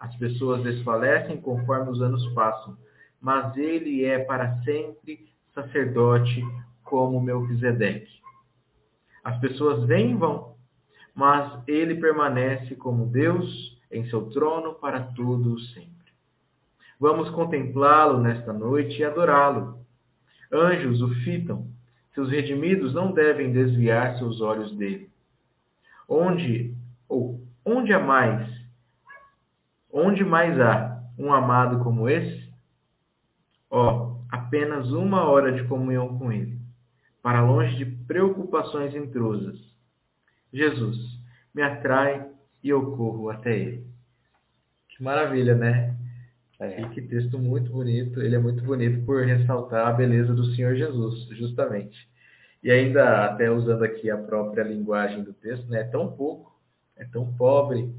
As 0.00 0.16
pessoas 0.16 0.62
desfalecem 0.62 1.38
conforme 1.42 1.90
os 1.90 2.00
anos 2.00 2.26
passam, 2.32 2.74
mas 3.20 3.54
ele 3.58 4.02
é 4.02 4.18
para 4.20 4.58
sempre 4.62 5.28
sacerdote 5.54 6.42
como 6.82 7.20
Melquisedeque. 7.20 8.18
As 9.22 9.38
pessoas 9.40 9.84
vêm 9.84 10.12
e 10.12 10.14
vão, 10.14 10.54
mas 11.14 11.62
ele 11.68 11.96
permanece 11.96 12.74
como 12.76 13.06
Deus 13.06 13.78
em 13.92 14.08
seu 14.08 14.30
trono 14.30 14.74
para 14.74 15.00
todo 15.00 15.52
o 15.52 15.60
sempre. 15.60 15.90
Vamos 16.98 17.28
contemplá-lo 17.30 18.18
nesta 18.18 18.54
noite 18.54 19.00
e 19.00 19.04
adorá-lo. 19.04 19.84
Anjos 20.50 21.02
o 21.02 21.10
fitam, 21.16 21.68
seus 22.14 22.30
redimidos 22.30 22.94
não 22.94 23.12
devem 23.12 23.52
desviar 23.52 24.16
seus 24.16 24.40
olhos 24.40 24.74
dele. 24.76 25.10
Onde 26.08 26.74
ou 27.08 27.40
onde 27.64 27.92
há 27.92 28.00
mais 28.00 28.59
Onde 29.92 30.24
mais 30.24 30.58
há 30.60 31.02
um 31.18 31.32
amado 31.32 31.82
como 31.82 32.08
esse? 32.08 32.48
Ó, 33.70 34.16
apenas 34.30 34.90
uma 34.92 35.28
hora 35.28 35.52
de 35.52 35.64
comunhão 35.64 36.18
com 36.18 36.32
Ele, 36.32 36.58
para 37.22 37.42
longe 37.42 37.76
de 37.76 37.84
preocupações 37.84 38.94
intrusas. 38.94 39.58
Jesus, 40.52 40.96
me 41.54 41.62
atrai 41.62 42.28
e 42.62 42.68
eu 42.68 42.96
corro 42.96 43.30
até 43.30 43.56
Ele. 43.56 43.86
Que 44.88 45.02
maravilha, 45.02 45.54
né? 45.54 45.96
É. 46.60 46.88
Que 46.88 47.00
texto 47.00 47.38
muito 47.38 47.72
bonito. 47.72 48.20
Ele 48.20 48.36
é 48.36 48.38
muito 48.38 48.62
bonito 48.62 49.04
por 49.06 49.24
ressaltar 49.24 49.86
a 49.86 49.92
beleza 49.92 50.34
do 50.34 50.44
Senhor 50.54 50.74
Jesus, 50.76 51.26
justamente. 51.30 52.08
E 52.62 52.70
ainda, 52.70 53.24
até 53.24 53.50
usando 53.50 53.82
aqui 53.82 54.10
a 54.10 54.18
própria 54.18 54.62
linguagem 54.62 55.22
do 55.22 55.32
texto, 55.32 55.66
né? 55.68 55.80
é 55.80 55.84
tão 55.84 56.12
pouco, 56.12 56.54
é 56.96 57.04
tão 57.06 57.32
pobre, 57.32 57.90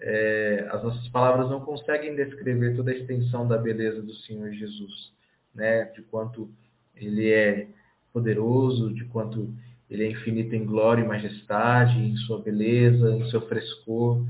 é, 0.00 0.68
as 0.70 0.82
nossas 0.82 1.08
palavras 1.08 1.50
não 1.50 1.60
conseguem 1.60 2.16
descrever 2.16 2.74
toda 2.74 2.90
a 2.90 2.94
extensão 2.94 3.46
da 3.46 3.58
beleza 3.58 4.02
do 4.02 4.14
Senhor 4.14 4.50
Jesus, 4.52 5.12
né? 5.54 5.84
de 5.84 6.02
quanto 6.02 6.50
ele 6.96 7.30
é 7.30 7.68
poderoso, 8.12 8.92
de 8.92 9.04
quanto 9.06 9.52
ele 9.88 10.04
é 10.04 10.10
infinito 10.10 10.54
em 10.54 10.64
glória 10.64 11.02
e 11.02 11.06
majestade, 11.06 11.98
em 11.98 12.16
sua 12.16 12.40
beleza, 12.40 13.10
em 13.10 13.28
seu 13.30 13.46
frescor. 13.48 14.24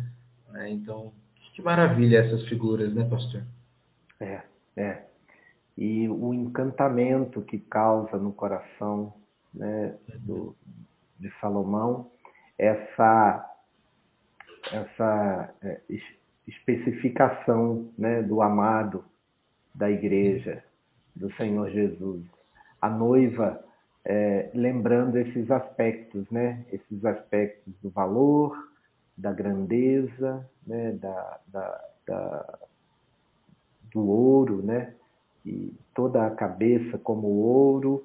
Né? 0.50 0.70
Então, 0.70 1.12
que 1.61 1.62
maravilha 1.62 2.18
essas 2.18 2.42
figuras, 2.48 2.92
né, 2.94 3.04
pastor? 3.04 3.42
É, 4.18 4.40
é. 4.76 5.04
E 5.76 6.09
o 6.09 6.33
encantamento 6.33 7.42
que 7.42 7.59
causa 7.59 8.16
no 8.16 8.33
coração 8.33 9.12
né, 9.52 9.94
do, 10.20 10.56
de 11.18 11.30
Salomão, 11.40 12.11
essa, 12.59 13.50
essa 14.73 15.55
é, 15.62 15.81
especificação 16.46 17.88
né, 17.96 18.23
do 18.23 18.42
amado 18.42 19.05
da 19.75 19.90
igreja, 19.90 20.62
do 21.14 21.33
Senhor 21.35 21.70
Jesus. 21.70 22.23
A 22.81 22.88
noiva 22.88 23.62
é, 24.05 24.51
lembrando 24.55 25.16
esses 25.16 25.51
aspectos, 25.51 26.29
né? 26.31 26.64
esses 26.73 27.05
aspectos 27.05 27.75
do 27.83 27.90
valor, 27.90 28.57
da 29.16 29.33
grandeza, 29.33 30.49
né? 30.66 30.92
da, 30.92 31.38
da, 31.46 31.85
da 32.07 32.59
do 33.92 34.09
ouro, 34.09 34.62
né? 34.62 34.94
e 35.44 35.75
toda 35.94 36.27
a 36.27 36.31
cabeça 36.31 36.99
como 36.99 37.27
ouro, 37.27 38.05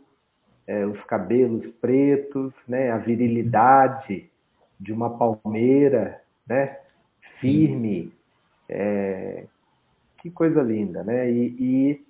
é, 0.67 0.85
os 0.85 1.01
cabelos 1.03 1.65
pretos, 1.79 2.53
né, 2.67 2.91
a 2.91 2.97
virilidade 2.97 4.29
de 4.79 4.91
uma 4.91 5.17
palmeira, 5.17 6.21
né, 6.47 6.77
firme, 7.39 8.11
é, 8.69 9.45
que 10.21 10.29
coisa 10.29 10.61
linda, 10.61 11.03
né, 11.03 11.29
e, 11.29 11.55
e, 11.59 12.05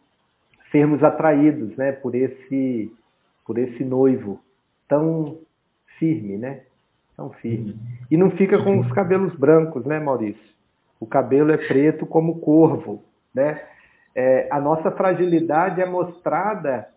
sermos 0.72 1.04
atraídos, 1.04 1.76
né, 1.78 1.92
por 1.92 2.16
esse, 2.16 2.92
por 3.46 3.58
esse 3.58 3.84
noivo 3.84 4.40
tão 4.88 5.40
firme, 5.98 6.38
né, 6.38 6.64
tão 7.16 7.30
firme. 7.32 7.72
Uhum. 7.72 7.80
E 8.12 8.18
não 8.18 8.32
fica 8.32 8.62
com 8.62 8.80
os 8.80 8.92
cabelos 8.92 9.36
brancos, 9.36 9.86
né, 9.86 10.00
Maurício? 10.00 10.56
O 11.00 11.06
cabelo 11.06 11.52
é 11.52 11.58
preto 11.58 12.06
como 12.06 12.40
corvo, 12.40 13.04
né? 13.34 13.62
É, 14.16 14.48
a 14.50 14.62
nossa 14.62 14.92
fragilidade 14.92 15.82
é 15.82 15.86
mostrada 15.86 16.88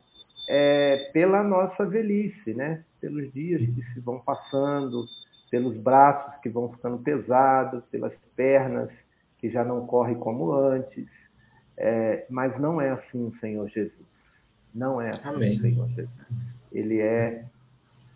é, 0.48 1.10
pela 1.12 1.42
nossa 1.42 1.84
velhice, 1.84 2.54
né? 2.54 2.84
Pelos 3.00 3.32
dias 3.32 3.60
que 3.60 3.82
se 3.92 4.00
vão 4.00 4.20
passando, 4.20 5.04
pelos 5.50 5.76
braços 5.76 6.40
que 6.40 6.48
vão 6.48 6.70
ficando 6.72 6.98
pesados, 6.98 7.84
pelas 7.90 8.12
pernas 8.36 8.90
que 9.38 9.48
já 9.50 9.64
não 9.64 9.86
correm 9.86 10.16
como 10.16 10.52
antes. 10.52 11.06
É, 11.76 12.26
mas 12.28 12.58
não 12.60 12.80
é 12.80 12.90
assim 12.90 13.26
o 13.26 13.38
Senhor 13.38 13.68
Jesus. 13.68 14.08
Não 14.74 15.00
é 15.00 15.10
assim 15.10 15.28
Amém. 15.28 15.56
o 15.56 15.60
Senhor 15.60 15.88
Jesus. 15.88 16.10
Ele 16.72 17.00
é 17.00 17.44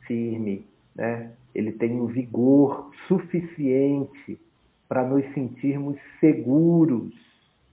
firme, 0.06 0.66
né? 0.94 1.30
Ele 1.54 1.72
tem 1.72 2.00
um 2.00 2.06
vigor 2.06 2.90
suficiente 3.06 4.40
para 4.88 5.04
nos 5.04 5.24
sentirmos 5.32 5.96
seguros, 6.20 7.14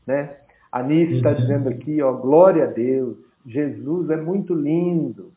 né? 0.05 0.37
A 0.71 0.83
Nice 0.83 1.15
está 1.15 1.31
uhum. 1.31 1.35
dizendo 1.35 1.69
aqui, 1.69 2.01
ó, 2.01 2.13
glória 2.13 2.65
a 2.65 2.67
Deus, 2.67 3.17
Jesus 3.45 4.09
é 4.09 4.17
muito 4.17 4.53
lindo, 4.53 5.31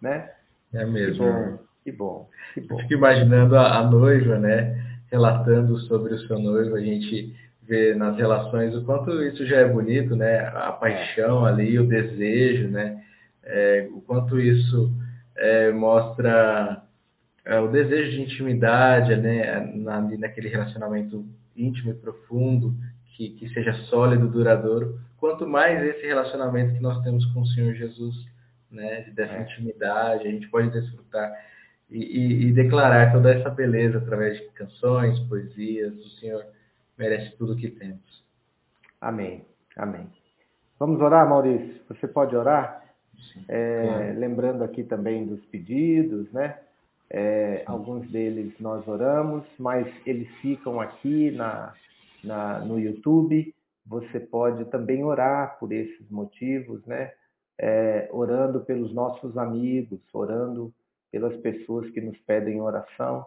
né? 0.00 0.30
É 0.72 0.84
mesmo. 0.84 1.24
Bom, 1.24 1.58
que 1.84 1.92
bom. 1.92 2.28
Que 2.54 2.60
bom. 2.62 2.78
fico 2.78 2.94
imaginando 2.94 3.56
a, 3.56 3.78
a, 3.78 3.84
noiva, 3.84 4.38
né? 4.38 4.82
Relatando 5.10 5.78
sobre 5.80 6.14
o 6.14 6.18
seu 6.26 6.38
noivo, 6.38 6.74
a 6.74 6.80
gente 6.80 7.32
vê 7.62 7.94
nas 7.94 8.16
relações 8.16 8.74
o 8.74 8.84
quanto 8.84 9.22
isso 9.22 9.46
já 9.46 9.58
é 9.58 9.68
bonito, 9.68 10.16
né? 10.16 10.40
A 10.48 10.72
paixão 10.72 11.44
ali, 11.44 11.78
o 11.78 11.86
desejo, 11.86 12.68
né? 12.68 13.00
É, 13.44 13.88
o 13.92 14.00
quanto 14.00 14.40
isso 14.40 14.90
é, 15.36 15.70
mostra 15.70 16.82
é, 17.44 17.60
o 17.60 17.68
desejo 17.68 18.10
de 18.12 18.22
intimidade, 18.22 19.14
né? 19.16 19.60
Na, 19.76 20.00
naquele 20.00 20.48
relacionamento 20.48 21.24
íntimo 21.54 21.92
e 21.92 21.94
profundo, 21.94 22.74
que, 23.16 23.30
que 23.30 23.48
seja 23.50 23.72
sólido, 23.84 24.26
duradouro 24.26 24.98
quanto 25.24 25.46
mais 25.46 25.82
esse 25.82 26.06
relacionamento 26.06 26.74
que 26.74 26.82
nós 26.82 27.02
temos 27.02 27.24
com 27.32 27.40
o 27.40 27.46
Senhor 27.46 27.72
Jesus, 27.72 28.14
né, 28.70 29.10
dessa 29.14 29.32
é. 29.32 29.42
intimidade, 29.42 30.28
a 30.28 30.30
gente 30.30 30.46
pode 30.48 30.68
desfrutar 30.70 31.32
e, 31.96 32.46
e, 32.46 32.52
declarar 32.52 33.12
toda 33.12 33.32
essa 33.32 33.50
beleza 33.50 33.98
através 33.98 34.38
de 34.38 34.44
canções, 34.50 35.18
poesias. 35.20 35.94
O 35.94 36.08
Senhor 36.20 36.44
merece 36.98 37.36
tudo 37.36 37.52
o 37.52 37.56
que 37.56 37.70
temos. 37.70 38.24
Amém. 39.00 39.44
Amém. 39.76 40.08
Vamos 40.78 41.00
orar, 41.00 41.28
Maurício? 41.28 41.80
Você 41.88 42.08
pode 42.08 42.34
orar? 42.34 42.84
É, 43.48 43.82
claro. 43.82 44.18
Lembrando 44.18 44.64
aqui 44.64 44.82
também 44.82 45.26
dos 45.26 45.44
pedidos, 45.46 46.30
né? 46.32 46.58
É, 47.10 47.62
alguns 47.66 48.10
deles 48.10 48.52
nós 48.58 48.86
oramos, 48.88 49.44
mas 49.58 49.86
eles 50.04 50.28
ficam 50.40 50.80
aqui 50.80 51.30
na, 51.30 51.72
na, 52.24 52.58
no 52.60 52.80
YouTube 52.80 53.54
você 53.86 54.18
pode 54.18 54.64
também 54.66 55.04
orar 55.04 55.58
por 55.58 55.70
esses 55.72 56.08
motivos, 56.10 56.84
né? 56.86 57.12
É, 57.58 58.08
orando 58.12 58.60
pelos 58.60 58.92
nossos 58.92 59.36
amigos, 59.38 60.00
orando 60.12 60.74
pelas 61.14 61.36
pessoas 61.36 61.88
que 61.90 62.00
nos 62.00 62.18
pedem 62.26 62.60
oração, 62.60 63.24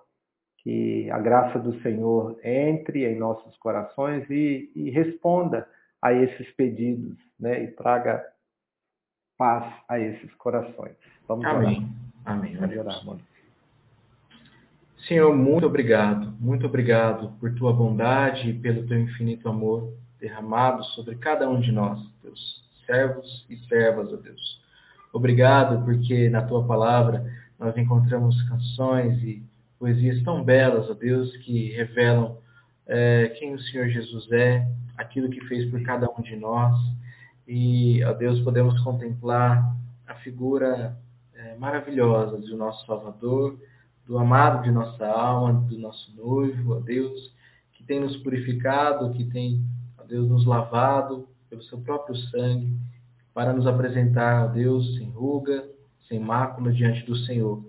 que 0.57 1.09
a 1.09 1.19
graça 1.19 1.57
do 1.57 1.79
Senhor 1.81 2.37
entre 2.43 3.05
em 3.05 3.17
nossos 3.17 3.55
corações 3.59 4.29
e, 4.29 4.69
e 4.75 4.89
responda 4.89 5.65
a 6.01 6.11
esses 6.11 6.51
pedidos, 6.51 7.17
né? 7.39 7.63
E 7.63 7.67
traga 7.67 8.21
paz 9.37 9.73
a 9.87 9.97
esses 9.97 10.33
corações. 10.33 10.97
Vamos 11.29 11.45
Amém. 11.45 11.77
orar. 11.77 11.89
Amém. 12.25 12.57
Vamos 12.57 12.77
orar, 12.77 13.05
mano. 13.05 13.21
Senhor, 15.07 15.33
muito 15.33 15.65
obrigado, 15.65 16.33
muito 16.41 16.65
obrigado 16.65 17.31
por 17.39 17.55
tua 17.55 17.71
bondade 17.71 18.49
e 18.49 18.53
pelo 18.53 18.85
teu 18.85 18.99
infinito 18.99 19.47
amor 19.47 19.93
derramado 20.19 20.83
sobre 20.87 21.15
cada 21.15 21.49
um 21.49 21.61
de 21.61 21.71
nós, 21.71 22.01
teus 22.21 22.67
servos 22.85 23.45
e 23.49 23.55
servas, 23.69 24.11
ó 24.11 24.17
Deus. 24.17 24.61
Obrigado 25.13 25.85
porque 25.85 26.29
na 26.29 26.41
tua 26.41 26.67
palavra 26.67 27.25
nós 27.59 27.75
encontramos 27.77 28.41
canções 28.43 29.21
e 29.23 29.43
poesias 29.79 30.21
tão 30.23 30.43
belas, 30.43 30.89
ó 30.89 30.93
Deus, 30.93 31.35
que 31.37 31.71
revelam 31.73 32.37
é, 32.85 33.29
quem 33.39 33.53
o 33.53 33.59
Senhor 33.59 33.87
Jesus 33.89 34.31
é, 34.31 34.67
aquilo 34.97 35.29
que 35.29 35.41
fez 35.45 35.69
por 35.69 35.81
cada 35.83 36.09
um 36.09 36.21
de 36.21 36.35
nós. 36.35 36.75
E, 37.47 38.03
ó 38.03 38.13
Deus, 38.13 38.39
podemos 38.41 38.79
contemplar 38.83 39.75
a 40.05 40.15
figura 40.15 40.97
é, 41.33 41.55
maravilhosa 41.55 42.37
do 42.37 42.57
nosso 42.57 42.85
Salvador, 42.85 43.59
do 44.05 44.17
amado 44.17 44.63
de 44.63 44.71
nossa 44.71 45.05
alma, 45.05 45.53
do 45.67 45.77
nosso 45.77 46.15
noivo, 46.15 46.75
ó 46.75 46.79
Deus, 46.79 47.33
que 47.73 47.83
tem 47.83 47.99
nos 47.99 48.15
purificado, 48.17 49.11
que 49.13 49.25
tem 49.25 49.65
Deus 50.07 50.29
nos 50.29 50.45
lavado 50.45 51.27
pelo 51.49 51.61
seu 51.63 51.79
próprio 51.79 52.15
sangue, 52.15 52.75
para 53.33 53.53
nos 53.53 53.67
apresentar 53.67 54.43
a 54.43 54.47
Deus 54.47 54.95
sem 54.97 55.09
ruga, 55.09 55.67
sem 56.07 56.19
mácula 56.19 56.71
diante 56.71 57.05
do 57.05 57.15
Senhor, 57.15 57.63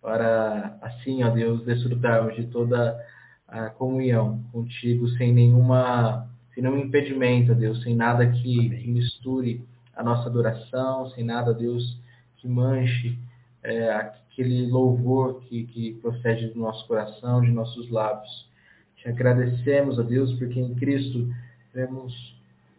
para 0.00 0.78
assim, 0.80 1.22
ó 1.24 1.30
Deus, 1.30 1.64
desfrutarmos 1.64 2.36
de 2.36 2.46
toda 2.46 2.98
a 3.46 3.70
comunhão 3.70 4.42
contigo 4.52 5.08
sem 5.10 5.32
nenhuma, 5.32 6.28
sem 6.54 6.62
nenhum 6.62 6.78
impedimento, 6.78 7.52
ó 7.52 7.54
Deus, 7.54 7.82
sem 7.82 7.94
nada 7.94 8.26
que, 8.26 8.70
que 8.70 8.88
misture 8.88 9.62
a 9.96 10.02
nossa 10.02 10.28
adoração, 10.28 11.10
sem 11.10 11.24
nada, 11.24 11.52
Deus, 11.52 11.98
que 12.36 12.46
manche 12.46 13.18
é, 13.62 13.90
aquele 13.90 14.66
louvor 14.70 15.40
que, 15.42 15.64
que 15.64 15.94
procede 15.94 16.48
do 16.48 16.60
nosso 16.60 16.86
coração, 16.86 17.40
de 17.40 17.50
nossos 17.50 17.90
lábios. 17.90 18.48
Te 18.96 19.08
agradecemos, 19.08 19.98
ó 19.98 20.02
Deus, 20.02 20.32
porque 20.34 20.60
em 20.60 20.74
Cristo 20.74 21.28
vemos 21.74 22.36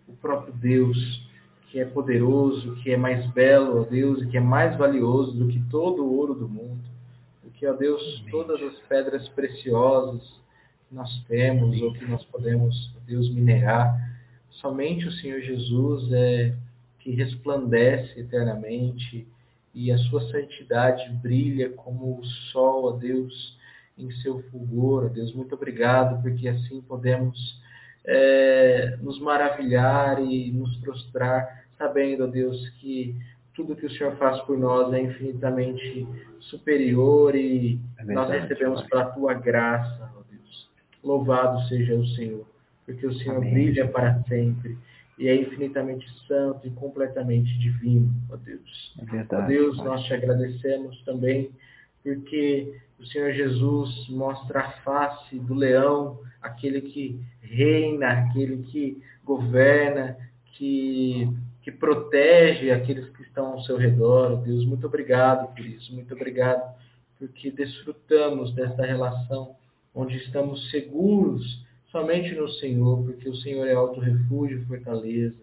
o 0.07 0.13
próprio 0.13 0.53
Deus, 0.53 1.28
que 1.69 1.79
é 1.79 1.85
poderoso, 1.85 2.75
que 2.77 2.91
é 2.91 2.97
mais 2.97 3.25
belo, 3.27 3.81
ó 3.81 3.83
Deus, 3.83 4.23
e 4.23 4.27
que 4.27 4.37
é 4.37 4.41
mais 4.41 4.75
valioso 4.75 5.33
do 5.33 5.47
que 5.47 5.59
todo 5.69 6.03
o 6.03 6.17
ouro 6.17 6.33
do 6.33 6.49
mundo, 6.49 6.83
do 7.43 7.51
que, 7.51 7.65
ó 7.65 7.73
Deus, 7.73 8.01
todas 8.31 8.61
as 8.61 8.75
pedras 8.87 9.29
preciosas 9.29 10.21
que 10.87 10.95
nós 10.95 11.23
temos 11.27 11.79
ou 11.81 11.93
que 11.93 12.05
nós 12.05 12.25
podemos, 12.25 12.91
Deus, 13.05 13.29
minerar. 13.29 13.95
Somente 14.49 15.07
o 15.07 15.11
Senhor 15.11 15.41
Jesus 15.41 16.11
é 16.11 16.55
que 16.99 17.11
resplandece 17.11 18.19
eternamente 18.19 19.27
e 19.73 19.91
a 19.91 19.97
sua 19.97 20.21
santidade 20.31 21.07
brilha 21.21 21.69
como 21.69 22.19
o 22.19 22.25
sol, 22.51 22.85
ó 22.85 22.91
Deus, 22.91 23.57
em 23.97 24.11
seu 24.23 24.41
fulgor. 24.49 25.05
Ó 25.05 25.07
Deus, 25.07 25.33
muito 25.33 25.53
obrigado, 25.53 26.21
porque 26.21 26.47
assim 26.47 26.81
podemos 26.81 27.59
é, 28.05 28.97
nos 29.01 29.19
maravilhar 29.19 30.19
e 30.23 30.51
nos 30.51 30.75
prostrar, 30.77 31.58
sabendo, 31.79 32.25
ó 32.25 32.27
Deus, 32.27 32.69
que 32.79 33.15
tudo 33.55 33.75
que 33.75 33.87
o 33.87 33.91
Senhor 33.91 34.15
faz 34.17 34.39
por 34.41 34.59
nós 34.59 34.93
é 34.93 35.01
infinitamente 35.01 36.07
superior 36.41 37.35
e 37.35 37.79
é 37.97 38.03
verdade, 38.05 38.31
nós 38.31 38.41
recebemos 38.41 38.83
pela 38.83 39.05
tua 39.05 39.33
graça, 39.33 40.11
ó 40.15 40.21
Deus. 40.29 40.69
Louvado 41.03 41.67
seja 41.67 41.95
o 41.95 42.05
Senhor, 42.09 42.45
porque 42.85 43.07
o 43.07 43.13
Senhor 43.15 43.37
Amém. 43.37 43.53
brilha 43.53 43.87
para 43.87 44.21
sempre 44.23 44.77
e 45.17 45.27
é 45.27 45.35
infinitamente 45.35 46.07
santo 46.27 46.67
e 46.67 46.71
completamente 46.71 47.57
divino, 47.57 48.13
ó 48.29 48.35
Deus. 48.35 48.95
É 49.01 49.05
verdade, 49.05 49.43
ó 49.43 49.47
Deus, 49.47 49.77
pai. 49.77 49.85
nós 49.85 50.03
te 50.03 50.13
agradecemos 50.13 51.01
também 51.03 51.49
porque 52.03 52.73
o 52.99 53.05
Senhor 53.05 53.31
Jesus 53.31 54.09
mostra 54.09 54.61
a 54.61 54.71
face 54.83 55.39
do 55.39 55.53
leão, 55.53 56.19
aquele 56.41 56.81
que 56.81 57.19
reina, 57.41 58.07
aquele 58.07 58.63
que 58.63 59.01
governa, 59.23 60.17
que, 60.53 61.29
que 61.69 61.77
protege 61.77 62.71
aqueles 62.71 63.07
que 63.09 63.21
estão 63.21 63.53
ao 63.53 63.61
seu 63.61 63.77
redor. 63.77 64.41
Deus, 64.41 64.65
muito 64.65 64.87
obrigado 64.87 65.53
por 65.53 65.63
isso, 65.63 65.93
muito 65.93 66.13
obrigado 66.15 66.75
porque 67.19 67.51
desfrutamos 67.51 68.53
dessa 68.55 68.83
relação 68.83 69.55
onde 69.93 70.17
estamos 70.17 70.69
seguros 70.71 71.63
somente 71.91 72.33
no 72.33 72.47
Senhor, 72.49 73.03
porque 73.03 73.27
o 73.27 73.35
Senhor 73.35 73.67
é 73.67 73.73
alto 73.73 73.99
refúgio 73.99 74.59
e 74.59 74.65
fortaleza, 74.65 75.37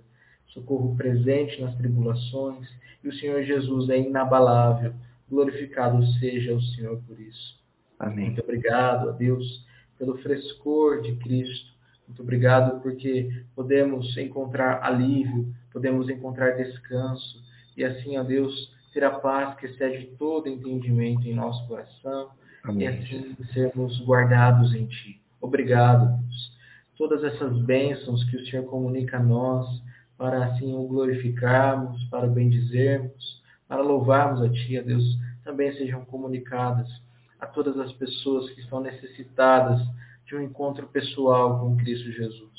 socorro 0.49 0.97
presente 0.97 1.61
nas 1.61 1.77
tribulações, 1.77 2.67
e 3.05 3.09
o 3.09 3.15
Senhor 3.15 3.43
Jesus 3.43 3.89
é 3.91 3.99
inabalável. 3.99 4.95
Glorificado 5.29 6.05
seja 6.19 6.55
o 6.55 6.62
Senhor 6.62 7.01
por 7.07 7.21
isso. 7.21 7.59
Amém. 7.99 8.27
Muito 8.27 8.43
obrigado 8.43 9.11
a 9.11 9.12
Deus 9.12 9.65
pelo 9.99 10.17
frescor 10.19 11.03
de 11.03 11.15
Cristo. 11.17 11.73
Muito 12.07 12.23
obrigado 12.23 12.81
porque 12.81 13.45
podemos 13.55 14.17
encontrar 14.17 14.83
alívio, 14.83 15.53
podemos 15.77 16.09
encontrar 16.09 16.53
descanso 16.53 17.45
e 17.77 17.85
assim, 17.85 18.17
a 18.17 18.23
Deus, 18.23 18.73
ter 18.95 19.05
a 19.05 19.11
paz 19.11 19.55
que 19.57 19.67
excede 19.67 20.07
todo 20.19 20.49
entendimento 20.49 21.29
em 21.29 21.35
nosso 21.35 21.69
coração 21.69 22.31
Amém. 22.65 22.85
e 22.85 22.87
assim 22.87 23.37
sermos 23.53 24.01
guardados 24.01 24.75
em 24.75 24.87
Ti. 24.87 25.21
Obrigado, 25.39 26.19
Deus. 26.19 26.57
Todas 26.97 27.23
essas 27.23 27.59
bênçãos 27.59 28.25
que 28.31 28.39
o 28.39 28.47
Senhor 28.47 28.65
comunica 28.65 29.19
a 29.19 29.23
nós, 29.23 29.69
para 30.17 30.47
assim 30.47 30.73
o 30.73 30.85
glorificarmos, 30.85 32.03
para 32.05 32.27
o 32.27 32.31
bendizermos, 32.31 33.43
para 33.69 33.83
louvarmos 33.83 34.41
a 34.41 34.49
Ti, 34.49 34.79
a 34.79 34.83
Deus, 34.83 35.05
também 35.45 35.75
sejam 35.75 36.07
comunicadas 36.07 36.89
a 37.39 37.45
todas 37.45 37.79
as 37.79 37.93
pessoas 37.93 38.49
que 38.49 38.62
estão 38.62 38.81
necessitadas 38.81 39.79
de 40.25 40.37
um 40.37 40.41
encontro 40.41 40.87
pessoal 40.87 41.61
com 41.61 41.77
Cristo 41.77 42.11
Jesus, 42.12 42.56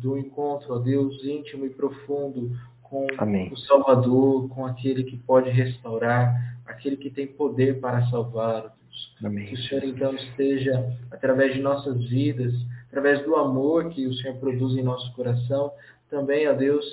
do 0.00 0.16
encontro, 0.16 0.74
a 0.74 0.78
Deus, 0.78 1.22
íntimo 1.24 1.66
e 1.66 1.70
profundo 1.70 2.50
com 2.82 3.06
Amém. 3.18 3.52
o 3.52 3.56
Salvador, 3.56 4.48
com 4.48 4.64
aquele 4.64 5.04
que 5.04 5.16
pode 5.16 5.50
restaurar, 5.50 6.34
aquele 6.64 6.96
que 6.96 7.10
tem 7.10 7.26
poder 7.26 7.80
para 7.80 8.06
salvar, 8.08 8.76
Amém. 9.22 9.46
Que 9.46 9.54
o 9.54 9.58
Senhor 9.58 9.84
então 9.84 10.14
esteja, 10.14 10.96
através 11.10 11.54
de 11.54 11.60
nossas 11.60 12.02
vidas, 12.08 12.54
através 12.88 13.22
do 13.24 13.36
amor 13.36 13.90
que 13.90 14.06
o 14.06 14.14
Senhor 14.14 14.36
produz 14.36 14.76
em 14.76 14.82
nosso 14.82 15.12
coração, 15.14 15.72
também, 16.10 16.48
ó 16.48 16.54
Deus, 16.54 16.84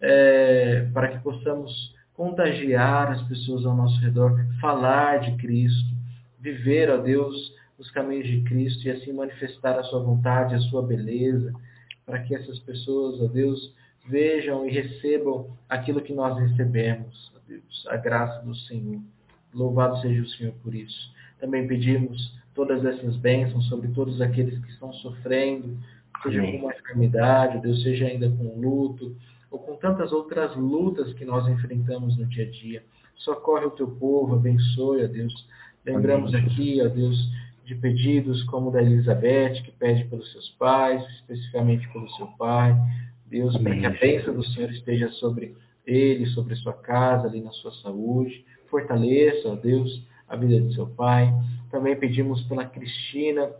é, 0.00 0.88
para 0.92 1.08
que 1.08 1.18
possamos 1.18 1.94
contagiar 2.14 3.10
as 3.12 3.22
pessoas 3.28 3.64
ao 3.66 3.74
nosso 3.74 4.00
redor, 4.00 4.38
falar 4.60 5.20
de 5.20 5.36
Cristo, 5.36 5.90
viver, 6.38 6.90
ó 6.90 6.98
Deus, 6.98 7.34
os 7.78 7.90
caminhos 7.90 8.26
de 8.26 8.42
Cristo 8.42 8.86
e 8.86 8.90
assim 8.90 9.12
manifestar 9.12 9.78
a 9.78 9.82
sua 9.84 10.00
vontade, 10.00 10.54
a 10.54 10.60
sua 10.60 10.82
beleza, 10.82 11.52
para 12.10 12.18
que 12.24 12.34
essas 12.34 12.58
pessoas, 12.58 13.20
ó 13.20 13.26
Deus, 13.28 13.72
vejam 14.08 14.66
e 14.66 14.72
recebam 14.72 15.48
aquilo 15.68 16.00
que 16.00 16.12
nós 16.12 16.36
recebemos, 16.38 17.32
ó 17.36 17.38
Deus, 17.46 17.86
a 17.88 17.96
graça 17.96 18.44
do 18.44 18.54
Senhor. 18.54 19.00
Louvado 19.54 20.00
seja 20.00 20.20
o 20.20 20.28
Senhor 20.30 20.52
por 20.62 20.74
isso. 20.74 21.12
Também 21.38 21.68
pedimos 21.68 22.34
todas 22.52 22.84
essas 22.84 23.16
bênçãos 23.16 23.66
sobre 23.68 23.88
todos 23.88 24.20
aqueles 24.20 24.58
que 24.58 24.70
estão 24.72 24.92
sofrendo, 24.94 25.78
seja 26.22 26.42
com 26.42 26.56
uma 26.58 26.72
enfermidade, 26.72 27.62
Deus 27.62 27.80
seja 27.82 28.06
ainda 28.06 28.28
com 28.28 28.60
luto, 28.60 29.16
ou 29.48 29.60
com 29.60 29.76
tantas 29.76 30.12
outras 30.12 30.54
lutas 30.56 31.12
que 31.14 31.24
nós 31.24 31.46
enfrentamos 31.46 32.16
no 32.16 32.26
dia 32.26 32.44
a 32.44 32.50
dia. 32.50 32.84
Socorre 33.14 33.66
o 33.66 33.70
teu 33.70 33.86
povo, 33.86 34.34
abençoe, 34.34 35.04
ó 35.04 35.06
Deus. 35.06 35.48
Lembramos 35.84 36.34
Amém. 36.34 36.46
aqui, 36.46 36.82
ó 36.82 36.88
Deus, 36.88 37.16
de 37.70 37.76
pedidos 37.76 38.42
como 38.44 38.72
da 38.72 38.82
Elizabeth, 38.82 39.62
que 39.62 39.70
pede 39.70 40.02
pelos 40.06 40.32
seus 40.32 40.48
pais, 40.58 41.08
especificamente 41.10 41.88
pelo 41.92 42.10
seu 42.10 42.26
pai. 42.36 42.76
Deus, 43.26 43.56
para 43.56 43.76
que 43.76 43.86
a 43.86 43.90
bênção 43.90 44.34
do 44.34 44.44
Senhor 44.44 44.68
esteja 44.72 45.08
sobre 45.12 45.54
ele, 45.86 46.26
sobre 46.26 46.56
sua 46.56 46.72
casa, 46.72 47.28
ali 47.28 47.40
na 47.40 47.52
sua 47.52 47.70
saúde. 47.74 48.44
Fortaleça, 48.68 49.48
ó 49.48 49.54
Deus, 49.54 50.04
a 50.28 50.34
vida 50.34 50.60
de 50.60 50.74
seu 50.74 50.88
pai. 50.88 51.32
Também 51.70 51.94
pedimos 51.94 52.42
pela 52.48 52.64
Cristina, 52.66 53.52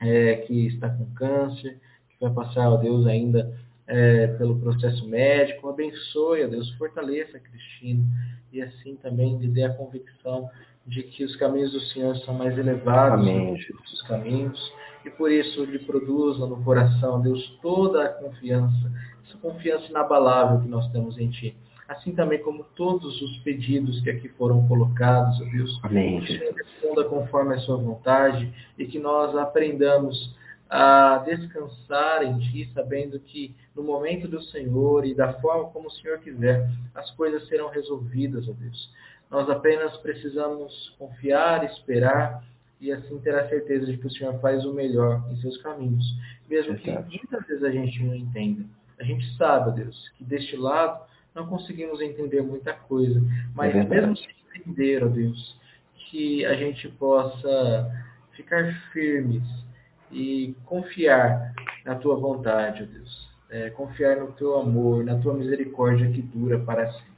é, 0.00 0.36
que 0.36 0.68
está 0.68 0.88
com 0.88 1.04
câncer, 1.14 1.78
que 2.08 2.16
vai 2.24 2.32
passar, 2.32 2.70
ó 2.70 2.78
Deus, 2.78 3.06
ainda 3.06 3.54
é, 3.86 4.28
pelo 4.28 4.58
processo 4.58 5.06
médico. 5.06 5.68
Abençoe, 5.68 6.44
ó 6.44 6.48
Deus, 6.48 6.70
fortaleça 6.78 7.36
a 7.36 7.40
Cristina 7.40 8.02
e 8.50 8.62
assim 8.62 8.96
também 8.96 9.36
lhe 9.36 9.48
dê 9.48 9.64
a 9.64 9.74
convicção 9.74 10.48
de 10.86 11.02
que 11.02 11.24
os 11.24 11.36
caminhos 11.36 11.72
do 11.72 11.80
Senhor 11.80 12.16
são 12.18 12.34
mais 12.34 12.56
elevados 12.58 13.24
que 13.24 13.94
os 13.94 14.02
caminhos 14.02 14.72
e 15.04 15.10
por 15.10 15.30
isso 15.30 15.64
lhe 15.64 15.78
produza 15.80 16.46
no 16.46 16.62
coração, 16.62 17.20
Deus, 17.20 17.58
toda 17.60 18.04
a 18.04 18.08
confiança, 18.08 18.92
essa 19.26 19.38
confiança 19.38 19.86
inabalável 19.86 20.60
que 20.60 20.68
nós 20.68 20.90
temos 20.92 21.18
em 21.18 21.30
Ti 21.30 21.56
assim 21.92 22.14
também 22.14 22.42
como 22.42 22.64
todos 22.74 23.20
os 23.20 23.38
pedidos 23.38 24.00
que 24.00 24.10
aqui 24.10 24.28
foram 24.30 24.66
colocados, 24.66 25.40
ó 25.40 25.44
Deus. 25.44 25.80
Amém. 25.82 26.20
Que 26.20 26.24
o 26.24 26.38
Senhor 26.38 26.54
responda 26.54 27.04
conforme 27.04 27.54
a 27.54 27.58
sua 27.58 27.76
vontade 27.76 28.52
e 28.78 28.86
que 28.86 28.98
nós 28.98 29.36
aprendamos 29.36 30.34
a 30.68 31.18
descansar 31.18 32.22
em 32.22 32.38
Ti, 32.38 32.70
sabendo 32.72 33.20
que 33.20 33.54
no 33.76 33.82
momento 33.82 34.26
do 34.26 34.42
Senhor 34.44 35.04
e 35.04 35.14
da 35.14 35.34
forma 35.34 35.68
como 35.70 35.88
o 35.88 35.90
Senhor 35.90 36.18
quiser, 36.20 36.66
as 36.94 37.10
coisas 37.10 37.46
serão 37.46 37.68
resolvidas, 37.68 38.48
ó 38.48 38.52
Deus. 38.52 38.90
Nós 39.32 39.48
apenas 39.48 39.96
precisamos 39.96 40.94
confiar, 40.98 41.64
esperar 41.64 42.44
e 42.78 42.92
assim 42.92 43.18
ter 43.20 43.34
a 43.34 43.48
certeza 43.48 43.86
de 43.86 43.96
que 43.96 44.06
o 44.06 44.10
Senhor 44.10 44.38
faz 44.40 44.62
o 44.66 44.74
melhor 44.74 45.24
em 45.32 45.36
seus 45.38 45.56
caminhos, 45.62 46.04
mesmo 46.50 46.76
que 46.76 46.90
muitas 46.90 47.46
vezes 47.46 47.64
a 47.64 47.70
gente 47.70 48.04
não 48.04 48.14
entenda. 48.14 48.62
A 49.00 49.04
gente 49.04 49.24
sabe, 49.38 49.80
Deus, 49.82 50.10
que 50.18 50.24
deste 50.24 50.54
lado 50.54 51.02
não 51.34 51.46
conseguimos 51.46 52.02
entender 52.02 52.42
muita 52.42 52.74
coisa. 52.74 53.22
Mas 53.54 53.74
é 53.74 53.82
mesmo 53.82 54.14
sem 54.18 54.34
entender, 54.54 55.02
ó 55.02 55.08
Deus, 55.08 55.58
que 56.10 56.44
a 56.44 56.54
gente 56.54 56.86
possa 56.90 57.90
ficar 58.32 58.70
firmes 58.92 59.42
e 60.10 60.54
confiar 60.66 61.54
na 61.86 61.94
tua 61.94 62.16
vontade, 62.16 62.82
ó 62.82 62.86
Deus. 62.86 63.32
É, 63.48 63.70
confiar 63.70 64.18
no 64.18 64.32
teu 64.32 64.58
amor, 64.58 65.02
na 65.04 65.18
tua 65.18 65.32
misericórdia 65.32 66.10
que 66.10 66.20
dura 66.20 66.58
para 66.58 66.90
sempre. 66.92 67.11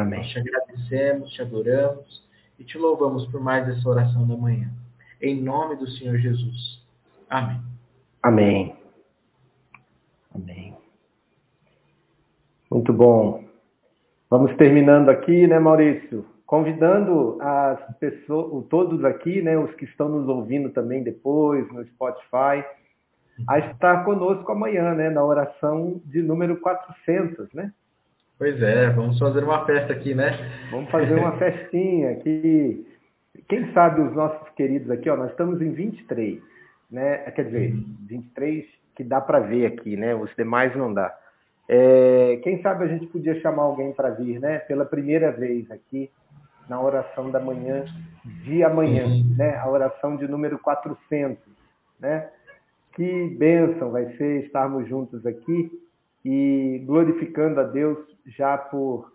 Amém. 0.00 0.20
Nós 0.20 0.28
te 0.28 0.38
agradecemos, 0.38 1.30
te 1.32 1.42
adoramos 1.42 2.28
e 2.58 2.64
te 2.64 2.78
louvamos 2.78 3.26
por 3.26 3.40
mais 3.40 3.68
essa 3.68 3.88
oração 3.88 4.26
da 4.26 4.36
manhã. 4.36 4.70
Em 5.20 5.40
nome 5.40 5.76
do 5.76 5.86
Senhor 5.88 6.16
Jesus. 6.18 6.82
Amém. 7.28 7.60
Amém. 8.22 8.76
Amém. 10.34 10.76
Muito 12.70 12.92
bom. 12.92 13.44
Vamos 14.30 14.56
terminando 14.56 15.08
aqui, 15.08 15.46
né, 15.46 15.58
Maurício? 15.58 16.24
Convidando 16.46 17.36
as 17.40 17.96
pessoas, 17.98 18.66
todos 18.68 19.04
aqui, 19.04 19.42
né, 19.42 19.58
os 19.58 19.72
que 19.74 19.84
estão 19.84 20.08
nos 20.08 20.28
ouvindo 20.28 20.70
também 20.70 21.02
depois 21.02 21.70
no 21.72 21.84
Spotify, 21.86 22.64
a 23.48 23.58
estar 23.58 24.04
conosco 24.04 24.50
amanhã, 24.52 24.94
né, 24.94 25.10
na 25.10 25.24
oração 25.24 26.00
de 26.04 26.22
número 26.22 26.56
400, 26.60 27.52
né? 27.52 27.72
Pois 28.40 28.62
é, 28.62 28.88
vamos 28.88 29.18
fazer 29.18 29.44
uma 29.44 29.66
festa 29.66 29.92
aqui, 29.92 30.14
né? 30.14 30.30
Vamos 30.70 30.90
fazer 30.90 31.14
uma 31.14 31.32
festinha 31.36 32.12
aqui. 32.12 32.86
Quem 33.46 33.70
sabe 33.74 34.00
os 34.00 34.14
nossos 34.14 34.48
queridos 34.54 34.90
aqui, 34.90 35.10
ó, 35.10 35.16
nós 35.18 35.30
estamos 35.30 35.60
em 35.60 35.70
23, 35.70 36.40
né? 36.90 37.18
Quer 37.32 37.44
dizer, 37.44 37.74
23 38.08 38.64
que 38.96 39.04
dá 39.04 39.20
para 39.20 39.40
ver 39.40 39.66
aqui, 39.66 39.94
né? 39.94 40.14
Os 40.14 40.34
demais 40.36 40.74
não 40.74 40.94
dá. 40.94 41.14
É, 41.68 42.40
quem 42.42 42.62
sabe 42.62 42.84
a 42.84 42.86
gente 42.86 43.08
podia 43.08 43.38
chamar 43.42 43.64
alguém 43.64 43.92
para 43.92 44.08
vir, 44.08 44.40
né? 44.40 44.60
Pela 44.60 44.86
primeira 44.86 45.30
vez 45.32 45.70
aqui 45.70 46.10
na 46.66 46.80
oração 46.80 47.30
da 47.30 47.40
manhã 47.40 47.84
de 48.24 48.64
amanhã, 48.64 49.04
né? 49.36 49.58
A 49.58 49.68
oração 49.68 50.16
de 50.16 50.26
número 50.26 50.58
400, 50.60 51.36
né? 52.00 52.26
Que 52.94 53.36
bênção 53.38 53.90
vai 53.90 54.16
ser 54.16 54.46
estarmos 54.46 54.88
juntos 54.88 55.26
aqui 55.26 55.70
e 56.24 56.82
glorificando 56.86 57.60
a 57.60 57.64
Deus 57.64 57.98
já 58.26 58.56
por, 58.56 59.12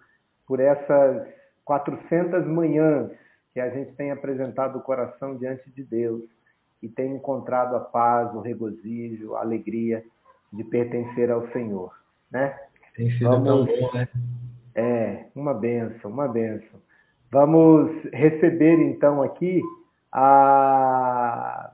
por 0.47 0.59
essas 0.59 1.27
400 1.63 2.45
manhãs 2.47 3.11
que 3.53 3.59
a 3.59 3.69
gente 3.69 3.93
tem 3.93 4.11
apresentado 4.11 4.77
o 4.77 4.81
coração 4.81 5.37
diante 5.37 5.69
de 5.71 5.83
Deus 5.83 6.23
e 6.81 6.89
tem 6.89 7.15
encontrado 7.15 7.75
a 7.75 7.79
paz, 7.79 8.33
o 8.35 8.41
regozijo, 8.41 9.35
a 9.35 9.41
alegria 9.41 10.03
de 10.51 10.63
pertencer 10.63 11.31
ao 11.31 11.47
Senhor, 11.51 11.91
né? 12.31 12.57
Tem 12.95 13.09
sido 13.11 13.29
Vamos, 13.29 13.45
tão 13.47 13.65
bom, 13.65 13.93
né? 13.93 14.07
É, 14.75 15.25
uma 15.35 15.53
benção, 15.53 16.11
uma 16.11 16.27
benção. 16.27 16.79
Vamos 17.31 17.91
receber 18.13 18.79
então 18.81 19.21
aqui 19.23 19.61
a, 20.11 21.71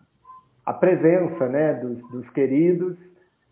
a 0.66 0.74
presença 0.74 1.48
né, 1.48 1.74
dos, 1.76 2.00
dos 2.10 2.30
queridos 2.30 2.98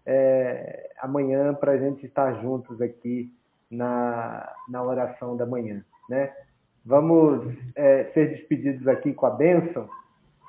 é, 0.05 0.88
amanhã 1.01 1.53
para 1.53 1.73
a 1.73 1.77
gente 1.77 2.05
estar 2.05 2.41
juntos 2.41 2.81
aqui 2.81 3.31
na, 3.69 4.51
na 4.67 4.83
oração 4.83 5.37
da 5.37 5.45
manhã. 5.45 5.81
Né? 6.09 6.31
Vamos 6.85 7.45
é, 7.75 8.05
ser 8.13 8.29
despedidos 8.29 8.87
aqui 8.87 9.13
com 9.13 9.25
a 9.25 9.31
bênção 9.31 9.87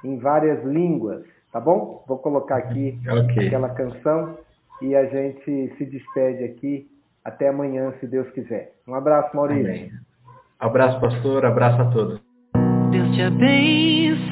em 0.05 0.19
várias 0.19 0.65
línguas, 0.65 1.25
tá 1.53 1.61
bom? 1.61 2.03
Vou 2.07 2.19
colocar 2.19 2.57
aqui 2.57 2.99
okay. 3.07 3.49
aquela 3.49 3.69
canção 3.71 4.39
e 4.81 4.97
a 4.97 5.05
gente 5.07 5.75
se 5.77 5.85
despede 5.85 6.45
aqui 6.45 6.91
até 7.25 7.49
amanhã, 7.49 7.93
se 8.01 8.07
Deus 8.07 8.31
quiser. 8.31 8.73
Um 8.89 8.95
abraço, 8.95 9.37
Maurício. 9.37 9.67
Amém. 9.67 9.93
Abraço, 10.59 10.99
pastor. 11.01 11.45
Abraço 11.45 11.83
a 11.83 11.91
todos. 11.91 12.21
Deus 12.91 13.15
te 13.15 13.23
abençoe 13.23 14.31